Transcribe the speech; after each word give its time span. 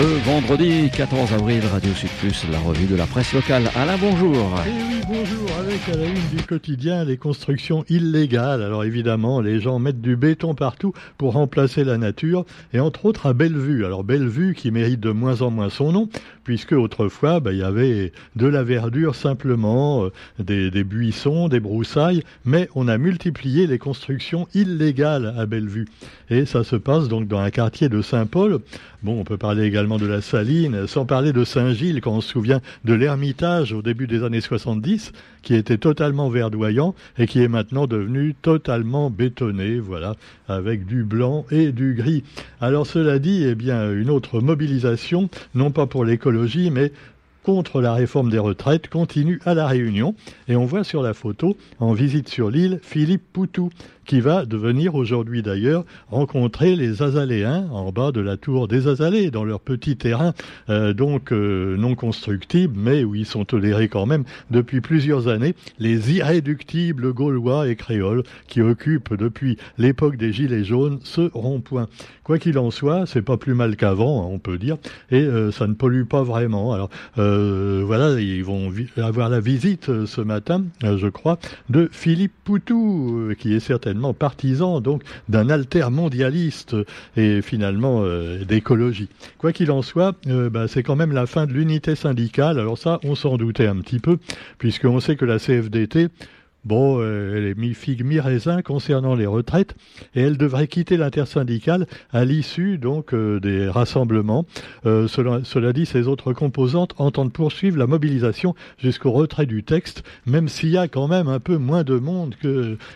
Le 0.00 0.16
vendredi 0.24 0.88
14 0.96 1.34
avril, 1.34 1.62
Radio 1.70 1.92
Sud 1.92 2.08
la 2.50 2.58
revue 2.58 2.86
de 2.86 2.96
la 2.96 3.06
presse 3.06 3.34
locale. 3.34 3.70
Alain, 3.76 3.98
bonjour. 3.98 4.34
Eh 4.66 4.70
oui, 4.70 5.00
bonjour. 5.06 5.46
Avec 5.58 5.86
à 5.90 5.98
la 5.98 6.06
une 6.06 6.38
du 6.38 6.42
quotidien 6.42 7.04
les 7.04 7.18
constructions 7.18 7.84
illégales. 7.90 8.62
Alors 8.62 8.84
évidemment, 8.84 9.42
les 9.42 9.60
gens 9.60 9.78
mettent 9.78 10.00
du 10.00 10.16
béton 10.16 10.54
partout 10.54 10.94
pour 11.18 11.34
remplacer 11.34 11.84
la 11.84 11.98
nature, 11.98 12.46
et 12.72 12.80
entre 12.80 13.04
autres 13.04 13.26
à 13.26 13.34
Bellevue. 13.34 13.84
Alors 13.84 14.02
Bellevue 14.02 14.54
qui 14.54 14.70
mérite 14.70 15.00
de 15.00 15.10
moins 15.10 15.42
en 15.42 15.50
moins 15.50 15.68
son 15.68 15.92
nom, 15.92 16.08
puisque 16.50 16.72
autrefois, 16.72 17.38
bah, 17.38 17.52
il 17.52 17.58
y 17.58 17.62
avait 17.62 18.10
de 18.34 18.48
la 18.48 18.64
verdure 18.64 19.14
simplement, 19.14 20.06
euh, 20.06 20.10
des, 20.40 20.72
des 20.72 20.82
buissons, 20.82 21.46
des 21.46 21.60
broussailles, 21.60 22.24
mais 22.44 22.68
on 22.74 22.88
a 22.88 22.98
multiplié 22.98 23.68
les 23.68 23.78
constructions 23.78 24.48
illégales 24.52 25.32
à 25.38 25.46
Bellevue. 25.46 25.86
Et 26.28 26.46
ça 26.46 26.64
se 26.64 26.74
passe 26.74 27.06
donc 27.06 27.28
dans 27.28 27.38
un 27.38 27.52
quartier 27.52 27.88
de 27.88 28.02
Saint-Paul. 28.02 28.58
Bon, 29.04 29.20
on 29.20 29.22
peut 29.22 29.38
parler 29.38 29.62
également 29.62 29.96
de 29.96 30.06
la 30.06 30.20
Saline, 30.20 30.88
sans 30.88 31.06
parler 31.06 31.32
de 31.32 31.44
Saint-Gilles, 31.44 32.00
quand 32.00 32.14
on 32.14 32.20
se 32.20 32.30
souvient 32.30 32.60
de 32.84 32.94
l'Ermitage 32.94 33.72
au 33.72 33.80
début 33.80 34.08
des 34.08 34.24
années 34.24 34.40
70, 34.40 35.12
qui 35.42 35.54
était 35.54 35.78
totalement 35.78 36.28
verdoyant 36.28 36.94
et 37.18 37.26
qui 37.26 37.42
est 37.42 37.48
maintenant 37.48 37.86
devenu 37.86 38.34
totalement 38.34 39.10
bétonné, 39.10 39.78
voilà, 39.78 40.16
avec 40.48 40.86
du 40.86 41.04
blanc 41.04 41.46
et 41.50 41.72
du 41.72 41.94
gris. 41.94 42.24
Alors 42.60 42.86
cela 42.86 43.18
dit, 43.18 43.44
eh 43.44 43.54
bien, 43.54 43.92
une 43.92 44.10
autre 44.10 44.40
mobilisation, 44.40 45.28
non 45.54 45.70
pas 45.70 45.86
pour 45.86 46.04
l'écologie, 46.04 46.70
mais 46.70 46.92
contre 47.42 47.80
la 47.80 47.94
réforme 47.94 48.30
des 48.30 48.38
retraites 48.38 48.88
continue 48.88 49.40
à 49.44 49.54
La 49.54 49.66
Réunion. 49.66 50.14
Et 50.48 50.56
on 50.56 50.66
voit 50.66 50.84
sur 50.84 51.02
la 51.02 51.14
photo, 51.14 51.56
en 51.78 51.92
visite 51.92 52.28
sur 52.28 52.50
l'île, 52.50 52.80
Philippe 52.82 53.24
Poutou, 53.32 53.70
qui 54.10 54.20
va 54.20 54.44
devenir 54.44 54.96
aujourd'hui 54.96 55.40
d'ailleurs 55.40 55.84
rencontrer 56.08 56.74
les 56.74 57.00
Azaléens 57.00 57.68
en 57.70 57.92
bas 57.92 58.10
de 58.10 58.20
la 58.20 58.36
tour 58.36 58.66
des 58.66 58.88
Azalées, 58.88 59.30
dans 59.30 59.44
leur 59.44 59.60
petit 59.60 59.96
terrain, 59.96 60.32
euh, 60.68 60.92
donc 60.92 61.30
euh, 61.32 61.76
non 61.76 61.94
constructible, 61.94 62.74
mais 62.76 63.04
où 63.04 63.14
ils 63.14 63.24
sont 63.24 63.44
tolérés 63.44 63.86
quand 63.86 64.06
même 64.06 64.24
depuis 64.50 64.80
plusieurs 64.80 65.28
années, 65.28 65.54
les 65.78 66.12
irréductibles 66.12 67.12
Gaulois 67.12 67.68
et 67.68 67.76
Créoles 67.76 68.24
qui 68.48 68.60
occupent 68.60 69.14
depuis 69.14 69.58
l'époque 69.78 70.16
des 70.16 70.32
Gilets 70.32 70.64
jaunes 70.64 70.98
ce 71.04 71.30
rond-point. 71.32 71.86
Quoi 72.24 72.40
qu'il 72.40 72.58
en 72.58 72.72
soit, 72.72 73.06
c'est 73.06 73.22
pas 73.22 73.36
plus 73.36 73.54
mal 73.54 73.76
qu'avant, 73.76 74.24
hein, 74.24 74.28
on 74.28 74.40
peut 74.40 74.58
dire, 74.58 74.76
et 75.12 75.22
euh, 75.22 75.52
ça 75.52 75.68
ne 75.68 75.74
pollue 75.74 76.02
pas 76.02 76.24
vraiment. 76.24 76.72
Alors 76.72 76.90
voilà, 77.14 78.20
ils 78.20 78.42
vont 78.42 78.72
avoir 78.96 79.28
la 79.28 79.38
visite 79.38 80.04
ce 80.04 80.20
matin, 80.20 80.64
je 80.82 81.06
crois, 81.06 81.38
de 81.68 81.88
Philippe 81.92 82.32
Poutou, 82.42 83.32
qui 83.38 83.54
est 83.54 83.60
certainement 83.60 83.99
partisan 84.12 84.80
donc 84.80 85.02
d'un 85.28 85.48
altermondialiste 85.48 86.76
et 87.16 87.42
finalement 87.42 88.02
euh, 88.02 88.44
d'écologie. 88.44 89.08
Quoi 89.38 89.52
qu'il 89.52 89.70
en 89.70 89.82
soit, 89.82 90.14
euh, 90.26 90.50
bah, 90.50 90.68
c'est 90.68 90.82
quand 90.82 90.96
même 90.96 91.12
la 91.12 91.26
fin 91.26 91.46
de 91.46 91.52
l'unité 91.52 91.94
syndicale. 91.94 92.58
Alors 92.58 92.78
ça, 92.78 93.00
on 93.04 93.14
s'en 93.14 93.36
doutait 93.36 93.66
un 93.66 93.76
petit 93.76 93.98
peu, 93.98 94.18
puisqu'on 94.58 95.00
sait 95.00 95.16
que 95.16 95.24
la 95.24 95.38
CFDT 95.38 96.08
Bon, 96.64 96.98
euh, 97.00 97.36
elle 97.36 97.46
est 97.46 97.58
mi-figue, 97.58 98.04
mi-raisin 98.04 98.60
concernant 98.60 99.14
les 99.14 99.24
retraites 99.24 99.74
et 100.14 100.20
elle 100.20 100.36
devrait 100.36 100.66
quitter 100.66 100.98
l'intersyndicale 100.98 101.86
à 102.12 102.26
l'issue 102.26 102.76
donc 102.76 103.14
euh, 103.14 103.40
des 103.40 103.66
rassemblements. 103.66 104.44
Euh, 104.84 105.08
cela, 105.08 105.72
dit, 105.72 105.86
ces 105.86 106.06
autres 106.06 106.34
composantes 106.34 106.94
entendent 106.98 107.32
poursuivre 107.32 107.78
la 107.78 107.86
mobilisation 107.86 108.54
jusqu'au 108.76 109.10
retrait 109.10 109.46
du 109.46 109.64
texte, 109.64 110.02
même 110.26 110.48
s'il 110.48 110.68
y 110.68 110.76
a 110.76 110.86
quand 110.86 111.08
même 111.08 111.28
un 111.28 111.40
peu 111.40 111.56
moins 111.56 111.82
de 111.82 111.98
monde 111.98 112.34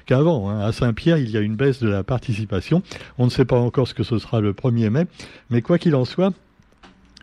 qu'avant. 0.04 0.50
Hein. 0.50 0.60
À 0.60 0.72
Saint-Pierre, 0.72 1.16
il 1.16 1.30
y 1.30 1.38
a 1.38 1.40
une 1.40 1.56
baisse 1.56 1.82
de 1.82 1.88
la 1.88 2.04
participation. 2.04 2.82
On 3.16 3.24
ne 3.24 3.30
sait 3.30 3.46
pas 3.46 3.58
encore 3.58 3.88
ce 3.88 3.94
que 3.94 4.02
ce 4.02 4.18
sera 4.18 4.42
le 4.42 4.52
1er 4.52 4.90
mai, 4.90 5.06
mais 5.48 5.62
quoi 5.62 5.78
qu'il 5.78 5.94
en 5.94 6.04
soit, 6.04 6.34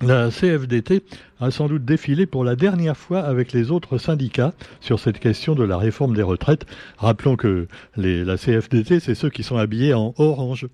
la 0.01 0.29
CFDT 0.29 1.03
a 1.39 1.51
sans 1.51 1.67
doute 1.67 1.85
défilé 1.85 2.25
pour 2.25 2.43
la 2.43 2.55
dernière 2.55 2.97
fois 2.97 3.19
avec 3.19 3.53
les 3.53 3.71
autres 3.71 3.97
syndicats 3.97 4.53
sur 4.79 4.99
cette 4.99 5.19
question 5.19 5.55
de 5.55 5.63
la 5.63 5.77
réforme 5.77 6.15
des 6.15 6.23
retraites. 6.23 6.65
Rappelons 6.97 7.35
que 7.35 7.67
la 7.97 8.37
CFDT, 8.37 8.99
c'est 8.99 9.15
ceux 9.15 9.29
qui 9.29 9.43
sont 9.43 9.57
habillés 9.57 9.93
en 9.93 10.13
orange 10.17 10.67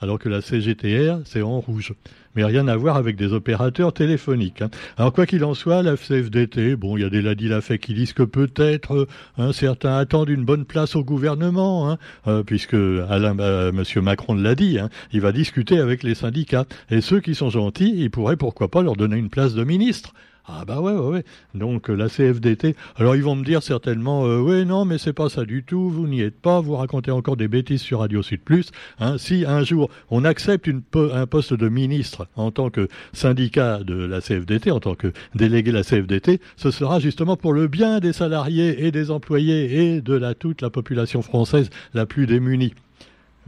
alors 0.00 0.18
que 0.18 0.28
la 0.28 0.40
CGTR, 0.40 1.20
c'est 1.24 1.42
en 1.42 1.60
rouge. 1.60 1.94
Mais 2.34 2.44
rien 2.44 2.68
à 2.68 2.76
voir 2.76 2.96
avec 2.96 3.16
des 3.16 3.32
opérateurs 3.32 3.94
téléphoniques. 3.94 4.60
Hein. 4.60 4.68
Alors 4.98 5.12
quoi 5.12 5.24
qu'il 5.24 5.42
en 5.44 5.54
soit, 5.54 5.82
la 5.82 5.96
CFDT, 5.96 6.76
bon, 6.76 6.96
il 6.96 7.00
y 7.00 7.04
a 7.04 7.08
des 7.08 7.22
ladis 7.22 7.48
la 7.48 7.62
fait 7.62 7.78
qui 7.78 7.94
disent 7.94 8.12
que 8.12 8.22
peut-être 8.22 8.94
euh, 8.94 9.06
un 9.38 9.52
certain 9.52 9.96
attendent 9.96 10.28
une 10.28 10.44
bonne 10.44 10.66
place 10.66 10.96
au 10.96 11.04
gouvernement, 11.04 11.90
hein, 11.90 11.98
euh, 12.26 12.42
puisque 12.42 12.74
Alain, 12.74 13.38
euh, 13.38 13.72
Monsieur 13.72 14.02
Macron 14.02 14.34
l'a 14.34 14.54
dit, 14.54 14.78
hein, 14.78 14.90
il 15.12 15.22
va 15.22 15.32
discuter 15.32 15.78
avec 15.78 16.02
les 16.02 16.14
syndicats. 16.14 16.66
Et 16.90 17.00
ceux 17.00 17.20
qui 17.20 17.34
sont 17.34 17.48
gentils, 17.48 17.94
il 17.96 18.10
pourrait 18.10 18.36
pourquoi 18.36 18.68
pas 18.68 18.82
leur 18.82 18.96
donner 18.96 19.16
une 19.16 19.30
place 19.30 19.54
de 19.54 19.64
ministre. 19.64 20.12
Ah 20.48 20.64
bah 20.64 20.80
ouais, 20.80 20.92
ouais, 20.92 21.08
ouais. 21.08 21.24
Donc 21.54 21.90
euh, 21.90 21.94
la 21.94 22.08
CFDT. 22.08 22.76
Alors 22.94 23.16
ils 23.16 23.22
vont 23.22 23.34
me 23.34 23.44
dire 23.44 23.64
certainement, 23.64 24.26
euh, 24.26 24.38
oui, 24.38 24.64
non, 24.64 24.84
mais 24.84 24.96
c'est 24.96 25.12
pas 25.12 25.28
ça 25.28 25.44
du 25.44 25.64
tout. 25.64 25.90
Vous 25.90 26.06
n'y 26.06 26.20
êtes 26.20 26.40
pas. 26.40 26.60
Vous 26.60 26.76
racontez 26.76 27.10
encore 27.10 27.36
des 27.36 27.48
bêtises 27.48 27.80
sur 27.80 27.98
Radio 27.98 28.22
Sud 28.22 28.42
Plus. 28.42 28.70
Hein, 29.00 29.18
si 29.18 29.44
un 29.44 29.64
jour 29.64 29.90
on 30.08 30.24
accepte 30.24 30.70
un 30.94 31.26
poste 31.26 31.52
de 31.52 31.68
ministre 31.68 32.28
en 32.36 32.52
tant 32.52 32.70
que 32.70 32.88
syndicat 33.12 33.80
de 33.82 33.94
la 33.94 34.20
CFDT, 34.20 34.70
en 34.70 34.78
tant 34.78 34.94
que 34.94 35.12
délégué 35.34 35.72
de 35.72 35.78
la 35.78 35.82
CFDT, 35.82 36.40
ce 36.56 36.70
sera 36.70 37.00
justement 37.00 37.36
pour 37.36 37.52
le 37.52 37.66
bien 37.66 37.98
des 37.98 38.12
salariés 38.12 38.86
et 38.86 38.92
des 38.92 39.10
employés 39.10 39.94
et 39.94 40.00
de 40.00 40.14
la 40.14 40.34
toute 40.34 40.62
la 40.62 40.70
population 40.70 41.22
française 41.22 41.70
la 41.92 42.06
plus 42.06 42.26
démunie. 42.26 42.72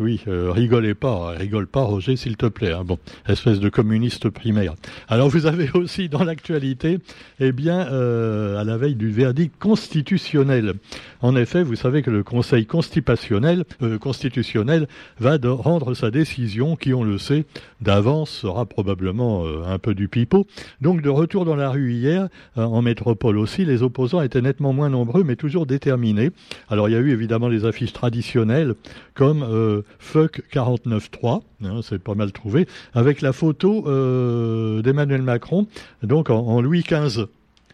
Oui, 0.00 0.20
euh, 0.28 0.53
rigolez 0.53 0.94
pas, 0.94 1.31
rigole 1.31 1.66
pas 1.66 1.82
Roger 1.82 2.14
s'il 2.14 2.36
te 2.36 2.47
plaît. 2.47 2.72
Hein. 2.72 2.84
Bon, 2.84 2.98
espèce 3.26 3.59
de 3.59 3.69
communiste 3.69 4.31
primaire. 4.31 4.75
Alors 5.09 5.28
vous 5.28 5.47
avez 5.47 5.70
aussi 5.75 6.09
dans 6.09 6.22
l'actualité, 6.22 7.00
eh 7.41 7.50
bien, 7.50 7.88
euh, 7.91 8.60
à 8.60 8.62
la 8.62 8.76
veille 8.76 8.94
du 8.94 9.10
verdict 9.10 9.58
constitutionnel. 9.58 10.75
En 11.20 11.34
effet, 11.34 11.64
vous 11.64 11.75
savez 11.75 12.03
que 12.03 12.12
le 12.12 12.22
Conseil 12.22 12.64
constitutionnel, 12.64 13.64
euh, 13.82 13.98
constitutionnel 13.98 14.87
va 15.19 15.37
rendre 15.42 15.94
sa 15.94 16.12
décision, 16.12 16.76
qui 16.76 16.94
on 16.94 17.03
le 17.03 17.19
sait 17.19 17.44
d'avance 17.81 18.31
sera 18.31 18.66
probablement 18.66 19.44
un 19.66 19.78
peu 19.78 19.94
du 19.94 20.06
pipeau. 20.06 20.47
Donc 20.81 21.03
de 21.03 21.08
retour 21.08 21.44
dans 21.44 21.56
la 21.56 21.70
rue 21.70 21.92
hier, 21.92 22.28
en 22.56 22.82
métropole 22.82 23.38
aussi, 23.38 23.64
les 23.64 23.82
opposants 23.82 24.20
étaient 24.20 24.42
nettement 24.42 24.72
moins 24.72 24.91
nombreux, 24.91 25.25
mais 25.25 25.37
toujours 25.37 25.66
déterminés. 25.66 26.31
Alors 26.69 26.88
il 26.88 26.92
y 26.92 26.97
a 26.97 27.00
eu 27.00 27.12
évidemment 27.12 27.48
les 27.48 27.64
affiches 27.64 27.92
traditionnelles 27.92 28.75
comme 29.14 29.82
Fuck 29.99 30.43
49.3, 30.53 31.43
hein, 31.65 31.81
c'est 31.82 32.03
pas 32.03 32.15
mal 32.15 32.32
trouvé, 32.32 32.66
avec 32.94 33.21
la 33.21 33.32
photo 33.32 33.84
euh, 33.88 34.82
d'Emmanuel 34.82 35.22
Macron, 35.22 35.66
donc 36.03 36.31
en, 36.31 36.60
Louis 36.60 36.82
XV. 36.82 37.26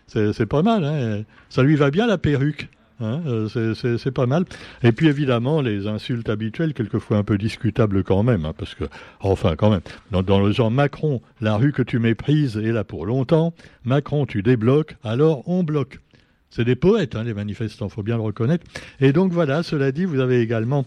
C'est 0.07 0.47
pas 0.47 0.63
mal, 0.63 0.85
hein. 0.85 1.23
ça 1.49 1.63
lui 1.63 1.77
va 1.77 1.91
bien 1.91 2.07
la 2.07 2.19
perruque. 2.19 2.69
Hein, 3.01 3.23
euh, 3.27 3.75
c'est 3.75 4.11
pas 4.13 4.27
mal. 4.27 4.45
Et 4.85 4.93
puis 4.93 5.09
évidemment 5.09 5.61
les 5.61 5.89
insultes 5.89 6.29
habituelles, 6.29 6.75
quelquefois 6.75 7.17
un 7.17 7.25
peu 7.25 7.37
discutables 7.37 8.05
quand 8.05 8.23
même, 8.23 8.53
parce 8.57 8.75
que, 8.75 8.85
enfin 9.21 9.57
quand 9.57 9.71
même, 9.71 9.81
dans, 10.11 10.41
le 10.41 10.53
genre 10.53 10.71
Macron, 10.71 11.21
la 11.41 11.57
rue 11.57 11.73
que 11.73 11.83
tu 11.83 11.99
méprises 11.99 12.57
est 12.57 12.73
là 12.73 12.85
pour 12.85 13.07
longtemps. 13.07 13.53
Macron, 13.85 14.27
tu 14.27 14.43
débloques, 14.43 14.97
alors 15.03 15.49
on 15.49 15.65
bloque. 15.65 15.99
C'est 16.51 16.65
des 16.65 16.77
poètes, 16.77 17.17
les 17.17 17.35
manifestants, 17.35 17.89
faut 17.89 18.05
bien 18.05 18.17
le 18.17 18.23
reconnaître. 18.23 18.65
Et 19.01 19.13
donc 19.13 19.33
voilà, 19.33 19.65
cela 19.65 19.91
dit, 19.91 20.05
vous 20.05 20.21
avez 20.21 20.41
également 20.41 20.87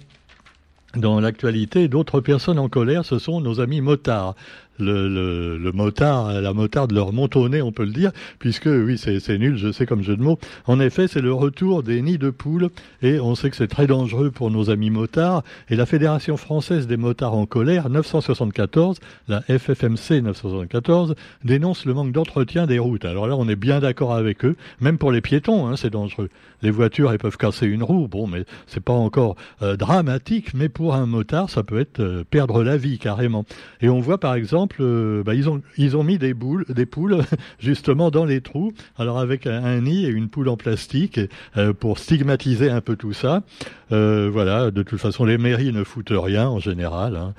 dans 0.95 1.19
l'actualité, 1.19 1.87
d'autres 1.87 2.21
personnes 2.21 2.59
en 2.59 2.69
colère, 2.69 3.05
ce 3.05 3.19
sont 3.19 3.41
nos 3.41 3.59
amis 3.59 3.81
motards 3.81 4.35
le, 4.79 5.07
le, 5.07 5.57
le, 5.57 5.71
motard, 5.71 6.41
la 6.41 6.53
motarde 6.53 6.91
leur 6.91 7.11
nez, 7.13 7.61
on 7.61 7.71
peut 7.71 7.85
le 7.85 7.91
dire, 7.91 8.11
puisque 8.39 8.67
oui, 8.67 8.97
c'est 8.97 9.37
nul, 9.37 9.57
je 9.57 9.71
sais 9.71 9.85
comme 9.85 10.03
jeu 10.03 10.15
de 10.15 10.21
mots. 10.21 10.39
En 10.65 10.79
effet, 10.79 11.07
c'est 11.07 11.21
le 11.21 11.33
retour 11.33 11.83
des 11.83 12.01
nids 12.01 12.17
de 12.17 12.29
poules, 12.29 12.69
et 13.01 13.19
on 13.19 13.35
sait 13.35 13.49
que 13.49 13.55
c'est 13.55 13.67
très 13.67 13.87
dangereux 13.87 14.31
pour 14.31 14.51
nos 14.51 14.69
amis 14.69 14.89
motards. 14.89 15.43
Et 15.69 15.75
la 15.75 15.85
Fédération 15.85 16.37
française 16.37 16.87
des 16.87 16.97
motards 16.97 17.35
en 17.35 17.45
colère, 17.45 17.89
974, 17.89 18.99
la 19.27 19.41
FFMC 19.41 20.21
974, 20.21 21.15
dénonce 21.43 21.85
le 21.85 21.93
manque 21.93 22.11
d'entretien 22.11 22.67
des 22.67 22.79
routes. 22.79 23.05
Alors 23.05 23.27
là, 23.27 23.35
on 23.35 23.47
est 23.47 23.55
bien 23.55 23.79
d'accord 23.79 24.13
avec 24.13 24.45
eux, 24.45 24.55
même 24.79 24.97
pour 24.97 25.11
les 25.11 25.21
piétons, 25.21 25.67
hein, 25.67 25.75
c'est 25.75 25.89
dangereux. 25.89 26.29
Les 26.63 26.71
voitures, 26.71 27.11
elles 27.11 27.19
peuvent 27.19 27.37
casser 27.37 27.67
une 27.67 27.83
roue, 27.83 28.07
bon, 28.07 28.25
mais 28.25 28.45
c'est 28.65 28.83
pas 28.83 28.93
encore 28.93 29.35
euh, 29.61 29.75
dramatique, 29.75 30.53
mais 30.53 30.69
pour 30.69 30.95
un 30.95 31.05
motard, 31.05 31.49
ça 31.49 31.63
peut 31.63 31.79
être 31.79 31.99
euh, 31.99 32.23
perdre 32.27 32.63
la 32.63 32.77
vie 32.77 32.97
carrément. 32.97 33.45
Et 33.81 33.89
on 33.89 33.99
voit 33.99 34.19
par 34.19 34.33
exemple 34.33 34.66
euh, 34.79 35.23
bah, 35.23 35.33
ils, 35.35 35.49
ont, 35.49 36.03
mis 36.03 36.17
des 36.17 36.33
poules 36.33 37.23
justement 37.59 38.11
dans 38.11 38.25
les 38.25 38.41
trous, 38.41 38.73
alors 38.97 39.19
avec 39.19 39.47
un, 39.47 39.81
nid 39.81 40.05
et 40.05 40.09
une 40.09 40.29
poule 40.29 40.49
en 40.49 40.57
plastique 40.57 41.19
euh, 41.57 41.73
pour 41.73 41.99
stigmatiser 41.99 42.69
un 42.69 42.81
peu 42.81 42.95
tout 42.95 43.13
ça. 43.13 43.43
Euh, 43.91 44.29
voilà, 44.31 44.71
de 44.71 44.83
toute 44.83 44.99
façon, 44.99 45.23
les 45.25 45.37
mairies 45.37 45.71
ne 45.71 45.83
foutent 45.83 46.11
rien 46.11 46.47
en 46.47 46.59
général. 46.59 47.15
Hein. 47.15 47.33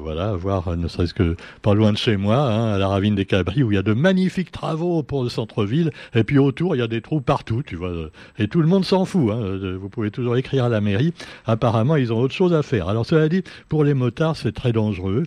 voilà, 0.00 0.34
voir 0.34 0.76
ne 0.76 0.88
serait-ce 0.88 1.14
que 1.14 1.36
pas 1.60 1.74
loin 1.74 1.92
de 1.92 1.98
chez 1.98 2.16
moi, 2.16 2.36
hein, 2.36 2.74
à 2.74 2.78
la 2.78 2.88
ravine 2.88 3.14
des 3.14 3.24
Cabris, 3.24 3.62
où 3.62 3.72
il 3.72 3.74
y 3.74 3.78
a 3.78 3.82
de 3.82 3.92
magnifiques 3.92 4.52
travaux 4.52 5.02
pour 5.02 5.24
le 5.24 5.28
centre-ville, 5.28 5.90
et 6.14 6.24
puis 6.24 6.38
autour, 6.38 6.76
il 6.76 6.78
y 6.78 6.82
a 6.82 6.86
des 6.86 7.00
trous 7.00 7.20
partout, 7.20 7.62
tu 7.64 7.76
vois. 7.76 7.92
Et 8.38 8.48
tout 8.48 8.60
le 8.60 8.68
monde 8.68 8.84
s'en 8.84 9.04
fout. 9.04 9.32
Hein. 9.32 9.76
Vous 9.80 9.88
pouvez 9.88 10.10
toujours 10.10 10.36
écrire 10.36 10.64
à 10.64 10.68
la 10.68 10.80
mairie. 10.80 11.12
Apparemment, 11.46 11.96
ils 11.96 12.12
ont 12.12 12.18
autre 12.18 12.34
chose 12.34 12.54
à 12.54 12.62
faire. 12.62 12.88
Alors 12.88 13.06
cela 13.06 13.28
dit, 13.28 13.42
pour 13.68 13.84
les 13.84 13.94
motards, 13.94 14.36
c'est 14.36 14.52
très 14.52 14.72
dangereux. 14.72 15.24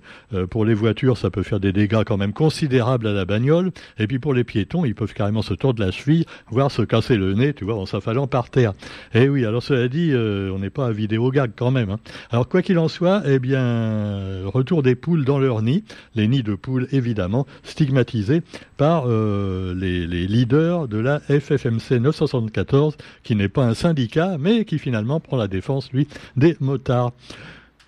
pour 0.49 0.65
les 0.65 0.73
voitures, 0.73 1.17
ça 1.25 1.31
peut 1.31 1.42
faire 1.42 1.60
des 1.60 1.72
dégâts 1.72 2.04
quand 2.06 2.18
même 2.18 2.33
considérables 2.33 3.07
à 3.07 3.12
la 3.12 3.25
bagnole. 3.25 3.72
Et 3.98 4.06
puis 4.06 4.19
pour 4.19 4.36
les 4.36 4.44
piétons, 4.44 4.86
ils 4.86 4.94
peuvent 4.94 5.16
carrément 5.16 5.42
se 5.42 5.56
tordre 5.56 5.83
la 5.83 5.89
cheville, 5.89 6.25
voire 6.51 6.69
se 6.69 6.83
casser 6.83 7.18
le 7.18 7.33
nez, 7.33 7.56
tu 7.56 7.66
vois, 7.66 7.74
en 7.74 7.88
s'affalant 7.88 8.27
par 8.27 8.51
terre. 8.51 8.74
Et 9.16 9.24
eh 9.24 9.30
oui, 9.30 9.44
alors 9.44 9.63
cela 9.63 9.88
dit, 9.88 10.12
euh, 10.12 10.51
on 10.54 10.60
n'est 10.60 10.69
pas 10.69 10.86
à 10.86 10.92
vidéo 10.92 11.31
gag 11.31 11.54
quand 11.56 11.72
même. 11.72 11.89
Hein. 11.89 12.00
Alors 12.30 12.48
quoi 12.48 12.62
qu'il 12.62 12.77
en 12.77 12.88
soit, 12.88 13.24
eh 13.25 13.39
bien, 13.39 14.45
retour 14.45 14.83
des 14.83 14.94
poules 14.94 15.25
dans 15.25 15.39
leur 15.39 15.63
nid, 15.63 15.83
les 16.13 16.27
nids 16.27 16.44
de 16.44 16.54
poules 16.54 16.88
évidemment, 16.92 17.48
stigmatisés 17.63 18.44
par 18.77 19.06
euh, 19.07 19.74
les, 19.74 20.06
les 20.06 20.27
leaders 20.27 20.88
de 20.88 21.00
la 21.00 21.22
FFMC 21.22 22.01
974, 22.01 22.98
qui 23.24 23.36
n'est 23.36 23.50
pas 23.50 23.66
un 23.66 23.74
syndicat, 23.74 24.38
mais 24.39 24.63
qui 24.63 24.77
finalement 24.77 25.19
prend 25.19 25.38
la 25.38 25.48
défense, 25.48 25.92
lui, 25.92 26.07
des 26.38 26.56
motards. 26.60 27.13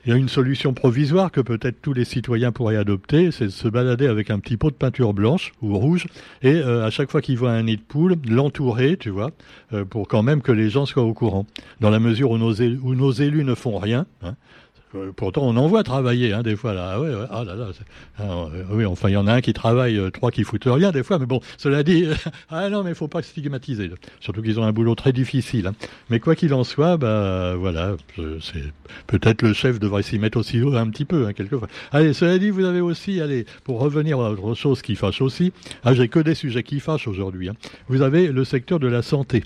Il 0.08 0.12
y 0.12 0.14
a 0.14 0.16
une 0.16 0.30
solution 0.30 0.74
provisoire 0.74 1.34
que 1.34 1.42
peut-être 1.42 1.82
tous 1.82 1.92
les 1.92 2.06
citoyens 2.06 2.54
pourraient 2.54 2.78
adopter, 2.78 3.30
c'est 3.32 3.44
de 3.44 3.50
se 3.50 3.68
balader 3.68 4.08
avec 4.08 4.30
un 4.30 4.40
petit 4.40 4.56
pot 4.56 4.70
de 4.70 4.76
peinture 4.76 5.14
blanche 5.14 5.52
ou 5.62 5.78
rouge 5.78 6.08
et 6.42 6.54
euh, 6.54 6.86
à 6.86 6.90
chaque 6.92 7.12
fois 7.12 7.22
qu'ils 7.22 7.38
voient 7.38 7.52
un 7.52 7.64
nid 7.64 7.76
de 7.76 7.82
poule, 7.82 8.16
l'entourer, 8.26 8.96
tu 8.96 9.10
vois, 9.10 9.32
euh, 9.74 9.84
pour 9.84 10.08
quand 10.08 10.24
même 10.24 10.42
que 10.42 10.54
les 10.54 10.70
gens 10.70 10.86
soient 10.86 11.04
au 11.04 11.14
courant. 11.14 11.46
Dans 11.82 11.90
la 11.90 12.00
mesure 12.00 12.32
où 12.32 12.38
nos, 12.38 12.54
élus, 12.54 13.44
ne 13.44 13.54
font 13.54 13.80
rien, 13.80 14.06
hein, 14.24 14.36
pourtant, 15.16 15.44
on 15.44 15.56
en 15.58 15.68
voit 15.68 15.84
travailler, 15.84 16.34
hein, 16.34 16.44
des 16.44 16.56
fois, 16.56 16.74
là. 16.74 16.94
Ah, 16.94 17.02
ouais, 17.02 17.12
ah 17.30 17.44
là 17.44 17.56
là. 17.56 17.68
Ah, 18.20 18.46
oui, 18.72 18.86
enfin, 18.86 19.10
il 19.10 19.14
y 19.14 19.18
en 19.18 19.28
a 19.28 19.34
un 19.34 19.42
qui 19.42 19.54
travaille, 19.54 19.98
euh, 19.98 20.10
trois 20.10 20.32
qui 20.32 20.44
foutent 20.44 20.66
rien, 20.66 20.92
des 20.92 21.04
fois. 21.04 21.20
Mais 21.20 21.26
bon, 21.26 21.42
cela 21.58 21.84
dit, 21.84 22.06
ah 22.50 22.70
non, 22.70 22.84
mais 22.84 22.92
il 22.92 22.96
faut 22.96 23.08
pas 23.08 23.22
stigmatiser. 23.22 23.90
Surtout 24.20 24.42
qu'ils 24.42 24.60
ont 24.60 24.64
un 24.64 24.72
boulot 24.72 24.96
très 24.96 25.14
difficile. 25.14 25.68
Hein. 25.68 25.76
Mais 26.10 26.20
quoi 26.20 26.36
qu'il 26.36 26.54
en 26.54 26.64
soit, 26.64 26.98
bah, 26.98 27.56
voilà, 27.56 27.96
c'est, 28.42 28.74
peut-être 29.08 29.42
le 29.42 29.54
chef 29.54 29.80
devrait 29.80 30.04
s'y 30.04 30.20
mettre 30.20 30.38
aussi 30.38 30.62
un 30.74 30.90
petit 30.90 31.06
peu, 31.06 31.28
hein, 31.28 31.34
quelquefois. 31.34 31.68
Allez, 31.92 32.14
cela 32.14 32.38
dit, 32.38 32.50
vous 32.50 32.66
avez 32.66 32.82
aussi, 32.82 33.22
allez, 33.22 33.46
pour 33.64 33.80
revenir 33.80 34.20
à 34.20 34.32
autre 34.32 34.54
chose 34.56 34.82
qui 34.82 34.96
fâche 34.96 35.22
aussi, 35.22 35.52
ah, 35.84 35.94
j'ai 35.94 36.08
que 36.08 36.20
des 36.20 36.36
sujets 36.36 36.64
qui 36.64 36.80
fâchent 36.80 37.08
aujourd'hui, 37.08 37.50
hein. 37.50 37.54
Vous 37.90 38.02
avez 38.02 38.28
le 38.28 38.44
secteur 38.44 38.80
de 38.80 38.88
la 38.88 39.02
santé. 39.02 39.44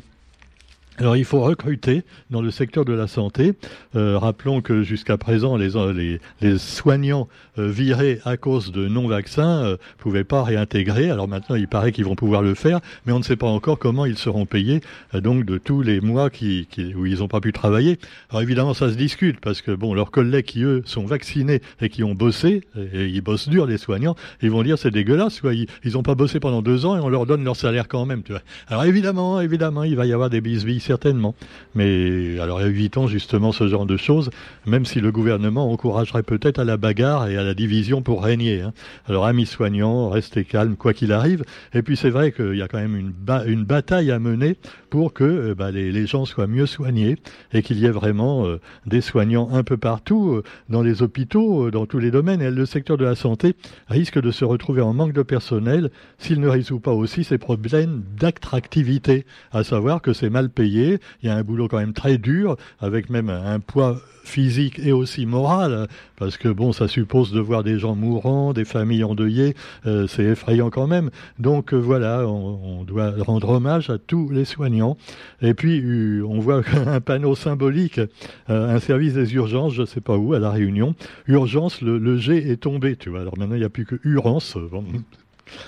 Alors 1.02 1.18
il 1.18 1.26
faut 1.26 1.42
recruter 1.42 2.04
dans 2.30 2.44
le 2.44 2.52
secteur 2.52 2.86
de 2.86 2.94
la 2.94 3.08
santé. 3.08 3.54
Euh, 3.96 4.20
rappelons 4.20 4.62
que 4.62 4.84
jusqu'à 4.84 5.18
présent, 5.18 5.58
les, 5.58 5.70
les, 5.96 6.20
les 6.42 6.60
soignants 6.60 7.28
euh, 7.58 7.72
virés 7.72 8.20
à 8.24 8.38
cause 8.38 8.72
de 8.72 8.88
non-vaccins 8.88 9.64
ne 9.64 9.68
euh, 9.70 9.78
pouvaient 9.98 10.24
pas 10.24 10.44
réintégrer. 10.44 11.10
Alors 11.10 11.28
maintenant, 11.28 11.56
il 11.56 11.68
paraît 11.68 11.92
qu'ils 11.92 12.06
vont 12.06 12.14
pouvoir 12.14 12.44
le 12.44 12.54
faire, 12.54 12.82
mais 13.08 13.14
on 13.14 13.18
ne 13.18 13.24
sait 13.24 13.36
pas 13.36 13.48
encore 13.48 13.80
comment 13.80 14.06
ils 14.06 14.16
seront 14.16 14.46
payés 14.46 14.82
donc 15.16 15.44
de 15.44 15.58
tous 15.58 15.82
les 15.82 16.02
mois 16.02 16.30
qui, 16.30 16.68
qui, 16.70 16.94
où 16.94 17.08
ils 17.08 17.18
n'ont 17.18 17.28
pas 17.28 17.42
pu 17.42 17.52
travailler. 17.52 17.98
Alors 18.30 18.44
évidemment, 18.44 18.76
ça 18.76 18.92
se 18.92 18.96
discute 18.96 19.40
parce 19.40 19.64
que 19.64 19.72
bon, 19.72 19.96
leurs 19.96 20.12
collègues 20.12 20.46
qui 20.46 20.62
eux 20.62 20.84
sont 20.86 21.06
vaccinés 21.06 21.64
et 21.82 21.90
qui 21.90 22.04
ont 22.04 22.14
bossé, 22.14 22.62
et, 22.78 23.08
ils 23.08 23.22
bossent 23.22 23.50
dur 23.50 23.66
les 23.66 23.80
soignants, 23.80 24.16
ils 24.44 24.52
vont 24.52 24.62
dire 24.62 24.78
c'est 24.78 24.92
dégueulasse, 24.92 25.42
quoi. 25.42 25.54
Ils 25.56 25.94
n'ont 25.94 26.04
pas 26.04 26.14
bossé 26.14 26.40
pendant 26.40 26.62
deux 26.62 26.86
ans 26.86 26.96
et 26.96 27.00
on 27.00 27.10
leur 27.10 27.26
donne 27.26 27.44
leur 27.44 27.56
salaire 27.56 27.88
quand 27.88 28.06
même. 28.06 28.22
Tu 28.22 28.34
vois. 28.34 28.42
Alors 28.68 28.84
évidemment, 28.84 29.42
évidemment, 29.42 29.84
il 29.84 29.96
va 29.96 30.06
y 30.06 30.14
avoir 30.14 30.30
des 30.30 30.42
bisbilles 30.42 30.80
certainement. 30.92 31.36
Mais 31.74 32.38
alors 32.42 32.62
évitons 32.62 33.08
justement 33.08 33.54
ce 33.54 33.66
genre 33.70 33.86
de 33.86 33.96
choses, 33.96 34.30
même 34.66 34.86
si 34.86 35.00
le 35.00 35.10
gouvernement 35.10 35.72
encouragerait 35.72 36.24
peut-être 36.24 36.60
à 36.60 36.66
la 36.66 36.76
bagarre 36.76 37.30
et 37.30 37.38
à 37.38 37.44
la 37.44 37.54
division 37.54 38.02
pour 38.02 38.22
régner. 38.22 38.62
Hein. 38.62 38.74
Alors 39.08 39.26
amis 39.26 39.46
soignants, 39.46 40.10
restez 40.10 40.44
calmes 40.44 40.76
quoi 40.76 40.94
qu'il 40.94 41.14
arrive. 41.14 41.46
Et 41.74 41.82
puis 41.82 41.96
c'est 41.96 42.10
vrai 42.10 42.34
qu'il 42.34 42.56
y 42.56 42.62
a 42.62 42.68
quand 42.68 42.84
même 42.86 42.98
une, 42.98 43.64
bataille 43.64 44.12
à 44.12 44.20
mener 44.20 44.58
pour 44.90 45.14
que 45.14 45.24
euh, 45.24 45.56
bah, 45.56 45.72
les, 45.72 46.06
gens 46.06 46.26
soient 46.26 46.48
mieux 46.48 46.66
soignés 46.66 47.16
et 47.54 47.62
qu'il 47.62 47.80
y 47.80 47.86
ait 47.86 47.98
vraiment 48.04 48.46
euh, 48.46 48.60
des 48.86 49.00
soignants 49.00 49.48
un 49.54 49.64
peu 49.64 49.78
partout, 49.78 50.34
euh, 50.34 50.44
dans 50.68 50.82
les 50.82 51.04
hôpitaux, 51.04 51.72
dans 51.72 51.86
tous 51.86 52.00
les 52.00 52.12
domaines. 52.12 52.42
Et 52.42 52.52
le 52.52 52.66
secteur 52.66 52.98
de 52.98 53.06
la 53.06 53.16
santé 53.16 53.56
risque 53.88 54.20
de 54.20 54.32
se 54.32 54.44
retrouver 54.44 54.82
en 54.82 54.94
manque 54.94 55.14
de 55.14 55.24
personnel 55.24 55.90
s'il 56.18 56.42
ne 56.42 56.50
résout 56.50 56.82
pas 56.82 56.92
aussi 56.92 57.24
ces 57.24 57.38
problèmes 57.38 58.04
d'attractivité, 58.20 59.26
à 59.54 59.64
savoir 59.64 60.02
que 60.02 60.12
c'est 60.12 60.30
mal 60.30 60.50
payé 60.50 60.81
il 61.22 61.28
y 61.28 61.30
a 61.30 61.36
un 61.36 61.44
boulot 61.44 61.68
quand 61.68 61.80
même 61.80 61.94
très 61.94 62.18
dur, 62.18 62.58
avec 62.80 63.10
même 63.10 63.30
un 63.30 63.60
poids 63.60 64.02
physique 64.24 64.80
et 64.80 64.92
aussi 64.92 65.26
moral, 65.26 65.88
parce 66.16 66.38
que 66.38 66.48
bon, 66.48 66.74
ça 66.74 66.88
suppose 66.88 67.32
de 67.32 67.40
voir 67.40 67.64
des 67.64 67.80
gens 67.80 67.96
mourants, 67.96 68.54
des 68.54 68.66
familles 68.66 69.04
endeuillées, 69.04 69.56
euh, 69.86 70.08
c'est 70.08 70.24
effrayant 70.24 70.70
quand 70.70 70.88
même. 70.88 71.10
Donc 71.40 71.74
euh, 71.74 71.78
voilà, 71.78 72.28
on, 72.28 72.84
doit 72.84 73.14
rendre 73.20 73.50
hommage 73.50 73.90
à 73.90 73.98
tous 73.98 74.30
les 74.30 74.46
soignants. 74.46 74.98
Et 75.42 75.54
puis 75.54 75.82
euh, 75.84 76.24
on 76.26 76.40
voit 76.40 76.62
un 76.88 77.02
panneau 77.02 77.36
symbolique, 77.36 78.00
un 78.48 78.80
service 78.80 79.14
des 79.14 79.34
urgences, 79.36 79.74
je 79.74 79.82
ne 79.82 79.86
sais 79.86 80.02
pas 80.02 80.18
où, 80.18 80.34
à 80.34 80.40
la 80.40 80.52
Réunion. 80.52 80.96
Urgence, 81.28 81.82
le, 81.82 82.18
G 82.18 82.52
est 82.52 82.58
tombé, 82.58 82.96
tu 82.96 83.10
vois. 83.10 83.22
Alors 83.22 83.38
maintenant 83.38 83.56
il 83.56 83.60
n'y 83.60 83.66
a 83.66 83.70
plus 83.70 83.86
que 83.86 83.96
urgence. 84.04 84.58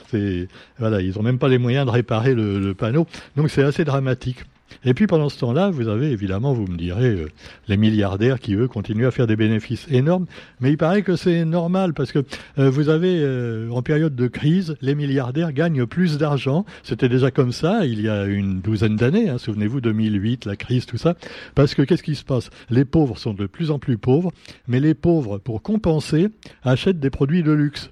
c'est 0.08 0.48
voilà, 0.78 1.02
ils 1.02 1.16
n'ont 1.16 1.24
même 1.24 1.40
pas 1.40 1.48
les 1.48 1.58
moyens 1.58 1.86
de 1.86 1.92
réparer 1.92 2.34
le 2.36 2.74
panneau, 2.74 3.08
donc 3.36 3.50
c'est 3.50 3.64
assez 3.64 3.84
dramatique. 3.84 4.46
Et 4.86 4.94
puis 4.94 5.08
pendant 5.08 5.30
ce 5.30 5.40
temps-là, 5.40 5.70
vous 5.70 5.88
avez 5.88 6.12
évidemment, 6.12 6.54
vous 6.54 6.68
me 6.68 6.78
direz, 6.78 7.10
euh, 7.10 7.30
les 7.68 7.78
milliardaires 7.78 8.40
qui, 8.40 8.56
eux, 8.56 8.68
continuent 8.68 9.08
à 9.08 9.12
faire 9.12 9.28
des 9.28 9.36
bénéfices 9.36 9.88
énormes. 9.90 10.26
Mais 10.60 10.72
il 10.72 10.78
paraît 10.78 11.02
que 11.02 11.16
c'est 11.16 11.46
normal 11.46 11.94
parce 11.94 12.12
que 12.12 12.20
euh, 12.58 12.70
vous 12.70 12.90
avez, 12.90 13.20
euh, 13.22 13.70
en 13.72 13.82
période 13.82 14.16
de 14.16 14.28
crise, 14.28 14.76
les 14.82 14.96
milliardaires 14.96 15.54
gagnent 15.54 15.86
plus 15.86 16.18
d'argent. 16.18 16.66
C'était 16.84 17.10
déjà 17.10 17.32
comme 17.32 17.52
ça 17.52 17.86
il 17.86 18.02
y 18.02 18.10
a 18.10 18.26
une 18.26 18.62
douzaine 18.62 18.96
d'années. 18.96 19.30
Hein, 19.30 19.38
Souvenez-vous, 19.38 19.82
2008, 19.82 20.46
la 20.46 20.56
crise, 20.56 20.86
tout 20.86 20.98
ça. 20.98 21.16
Parce 21.56 21.76
que 21.76 21.82
qu'est-ce 21.82 22.04
qui 22.04 22.16
se 22.16 22.24
passe? 22.24 22.50
Les 22.70 22.86
pauvres 22.86 23.18
sont 23.18 23.34
de 23.34 23.46
plus 23.46 23.72
en 23.72 23.80
plus 23.80 23.98
pauvres, 23.98 24.32
mais 24.68 24.80
les 24.80 24.94
pauvres, 24.94 25.38
pour 25.38 25.62
compenser, 25.62 26.30
achètent 26.64 27.00
des 27.00 27.10
produits 27.10 27.44
de 27.44 27.52
luxe. 27.52 27.90